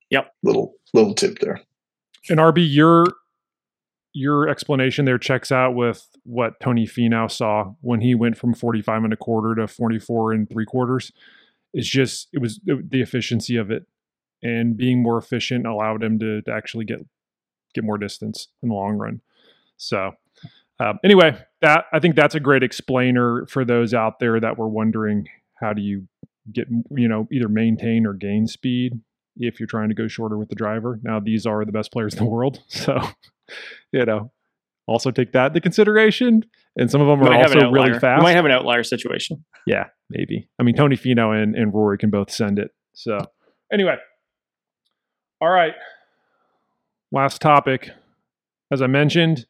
[0.09, 0.33] Yep.
[0.43, 1.61] Little little tip there.
[2.29, 3.05] And RB, your
[4.13, 9.05] your explanation there checks out with what Tony Finau saw when he went from 45
[9.05, 11.11] and a quarter to 44 and three quarters.
[11.73, 13.87] It's just it was the efficiency of it,
[14.43, 17.05] and being more efficient allowed him to, to actually get
[17.73, 19.21] get more distance in the long run.
[19.77, 20.11] So,
[20.79, 24.67] um, anyway, that I think that's a great explainer for those out there that were
[24.67, 25.29] wondering
[25.61, 26.07] how do you
[26.51, 28.99] get you know either maintain or gain speed
[29.37, 30.99] if you're trying to go shorter with the driver.
[31.03, 32.99] Now these are the best players in the world, so
[33.91, 34.31] you know
[34.87, 36.43] also take that into consideration.
[36.77, 38.19] And some of them are also really fast.
[38.19, 39.43] You might have an outlier situation.
[39.65, 40.49] Yeah, maybe.
[40.59, 42.71] I mean, Tony Finau and, and Rory can both send it.
[42.93, 43.17] So
[43.71, 43.95] anyway,
[45.41, 45.73] all right.
[47.11, 47.89] Last topic.
[48.71, 49.45] As I mentioned,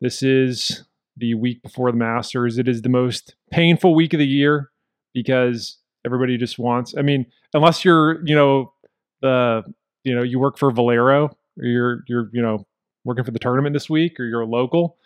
[0.00, 0.84] this is
[1.16, 2.56] the week before the Masters.
[2.56, 4.70] It is the most painful week of the year
[5.12, 6.94] because everybody just wants.
[6.96, 8.72] I mean, unless you're, you know,
[9.20, 9.64] the,
[10.04, 12.66] you know, you work for Valero or you're, you're, you know,
[13.08, 14.98] working for the tournament this week or you're local,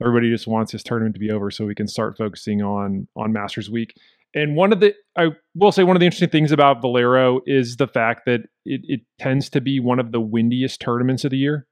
[0.00, 3.32] everybody just wants this tournament to be over so we can start focusing on on
[3.32, 3.94] Masters Week.
[4.34, 7.76] And one of the, I will say, one of the interesting things about Valero is
[7.76, 11.36] the fact that it, it tends to be one of the windiest tournaments of the
[11.36, 11.66] year.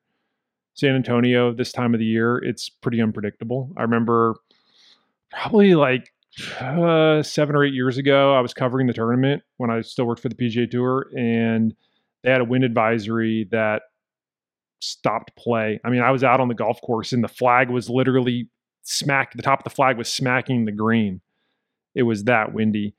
[0.75, 3.73] San Antonio, this time of the year, it's pretty unpredictable.
[3.79, 4.37] I remember
[5.31, 6.13] probably like
[6.61, 10.21] uh, seven or eight years ago, I was covering the tournament when I still worked
[10.21, 11.75] for the PGA Tour, and
[12.23, 13.83] they had a wind advisory that
[14.81, 15.81] stopped play.
[15.85, 18.49] I mean, I was out on the golf course, and the flag was literally
[18.83, 19.35] smack.
[19.35, 21.21] The top of the flag was smacking the green
[21.95, 22.95] it was that windy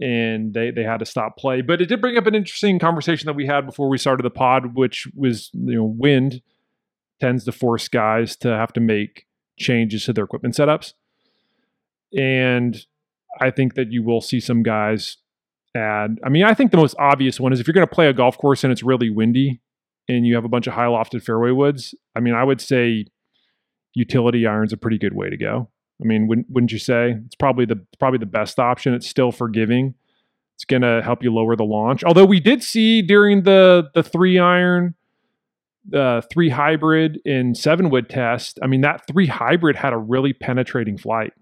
[0.00, 1.60] and they they had to stop play.
[1.62, 4.30] But it did bring up an interesting conversation that we had before we started the
[4.30, 6.42] pod, which was you know wind
[7.20, 9.26] tends to force guys to have to make
[9.56, 10.94] changes to their equipment setups,
[12.16, 12.86] and
[13.40, 15.18] I think that you will see some guys
[15.76, 16.18] add.
[16.24, 18.12] I mean, I think the most obvious one is if you're going to play a
[18.12, 19.60] golf course and it's really windy
[20.08, 21.94] and you have a bunch of high lofted fairway woods.
[22.14, 23.06] I mean, I would say
[23.94, 25.68] utility irons a pretty good way to go.
[26.02, 28.94] I mean, wouldn't, wouldn't you say it's probably the probably the best option?
[28.94, 29.94] It's still forgiving.
[30.56, 32.04] It's going to help you lower the launch.
[32.04, 34.94] Although we did see during the the three iron,
[35.88, 38.58] the three hybrid in seven wood test.
[38.62, 41.32] I mean, that three hybrid had a really penetrating flight.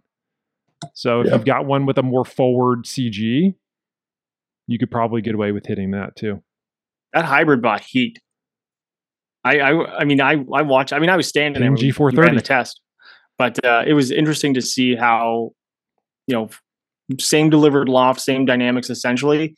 [0.95, 1.35] So if yep.
[1.35, 3.55] you've got one with a more forward CG,
[4.67, 6.43] you could probably get away with hitting that too.
[7.13, 8.21] That hybrid bought heat.
[9.45, 10.93] I I, I mean I I watched.
[10.93, 11.75] I mean I was standing there.
[11.75, 12.81] G four thirty the test.
[13.39, 15.53] But uh, it was interesting to see how,
[16.27, 16.51] you know,
[17.19, 19.55] same delivered loft, same dynamics essentially.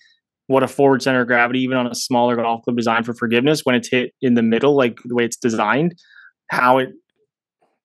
[0.46, 3.62] What a forward center of gravity, even on a smaller golf club designed for forgiveness,
[3.64, 5.94] when it's hit in the middle, like the way it's designed,
[6.50, 6.90] how it,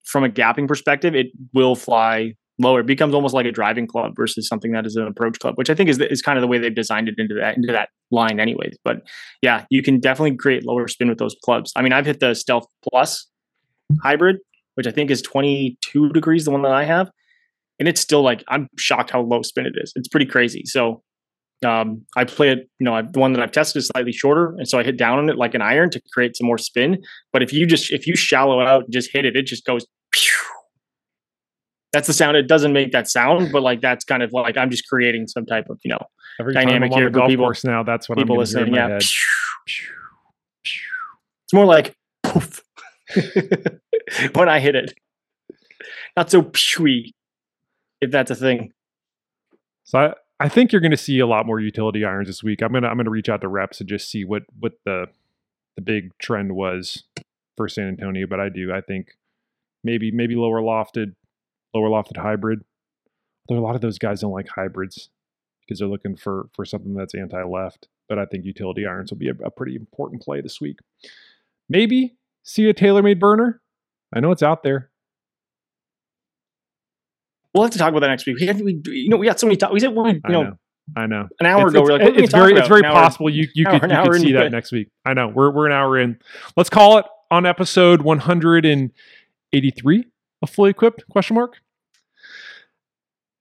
[0.03, 2.81] from a gapping perspective, it will fly lower.
[2.81, 5.69] It becomes almost like a driving club versus something that is an approach club, which
[5.69, 7.89] I think is is kind of the way they've designed it into that into that
[8.11, 8.77] line, anyways.
[8.83, 9.01] But
[9.41, 11.71] yeah, you can definitely create lower spin with those clubs.
[11.75, 13.27] I mean, I've hit the Stealth Plus
[14.03, 14.37] hybrid,
[14.75, 17.09] which I think is 22 degrees, the one that I have.
[17.79, 19.93] And it's still like, I'm shocked how low spin it is.
[19.95, 20.63] It's pretty crazy.
[20.65, 21.01] So
[21.65, 24.55] um, I play it, you know, I, the one that I've tested is slightly shorter.
[24.57, 27.01] And so I hit down on it like an iron to create some more spin.
[27.31, 29.85] But if you just, if you shallow out and just hit it, it just goes.
[31.91, 32.37] That's the sound.
[32.37, 35.45] It doesn't make that sound, but like that's kind of like I'm just creating some
[35.45, 35.99] type of, you know,
[36.39, 37.45] Every dynamic here for people.
[37.45, 38.73] Course now, that's what people I'm listening.
[38.73, 38.97] Yeah.
[38.97, 39.13] It's
[41.53, 42.61] more like poof.
[44.35, 44.93] when I hit it.
[46.15, 47.13] Not so pewy,
[48.01, 48.71] if that's a thing.
[49.83, 52.61] So I, I think you're going to see a lot more utility irons this week.
[52.61, 55.07] I'm gonna I'm gonna reach out to reps and just see what what the
[55.75, 57.03] the big trend was
[57.57, 58.27] for San Antonio.
[58.27, 59.17] But I do I think
[59.83, 61.15] maybe maybe lower lofted
[61.73, 62.61] lower lofted hybrid.
[63.47, 65.09] There a lot of those guys don't like hybrids
[65.61, 67.87] because they're looking for for something that's anti left.
[68.07, 70.77] But I think utility irons will be a, a pretty important play this week.
[71.67, 73.61] Maybe see a TaylorMade burner?
[74.13, 74.89] I know it's out there.
[77.53, 78.39] We'll have to talk about that next week.
[78.39, 79.57] We have, we, you know, we got so many.
[79.57, 80.57] To- we said, we, you know, know,
[80.95, 81.27] I know.
[81.39, 83.81] An hour it's, ago, it's, we're like, it's very, it's very possible you you could,
[83.83, 84.89] you could see that next week.
[85.05, 85.27] I know.
[85.27, 86.19] We're we're an hour in.
[86.55, 90.05] Let's call it on episode 183 of
[90.41, 91.07] A fully Equipped?
[91.09, 91.57] Question mark.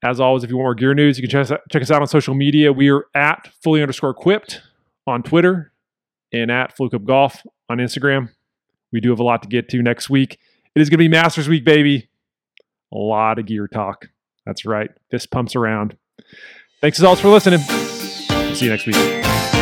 [0.03, 1.91] As always, if you want more gear news, you can check us out, check us
[1.91, 2.73] out on social media.
[2.73, 4.63] We are at fully underscore equipped
[5.07, 5.73] on Twitter
[6.33, 8.31] and at Fully Equipped Golf on Instagram.
[8.93, 10.39] We do have a lot to get to next week.
[10.75, 12.09] It is going to be Masters Week, baby.
[12.93, 14.09] A lot of gear talk.
[14.47, 14.91] That's right.
[15.11, 15.97] Fist pumps around.
[16.81, 17.59] Thanks as always for listening.
[18.55, 19.58] See you next week.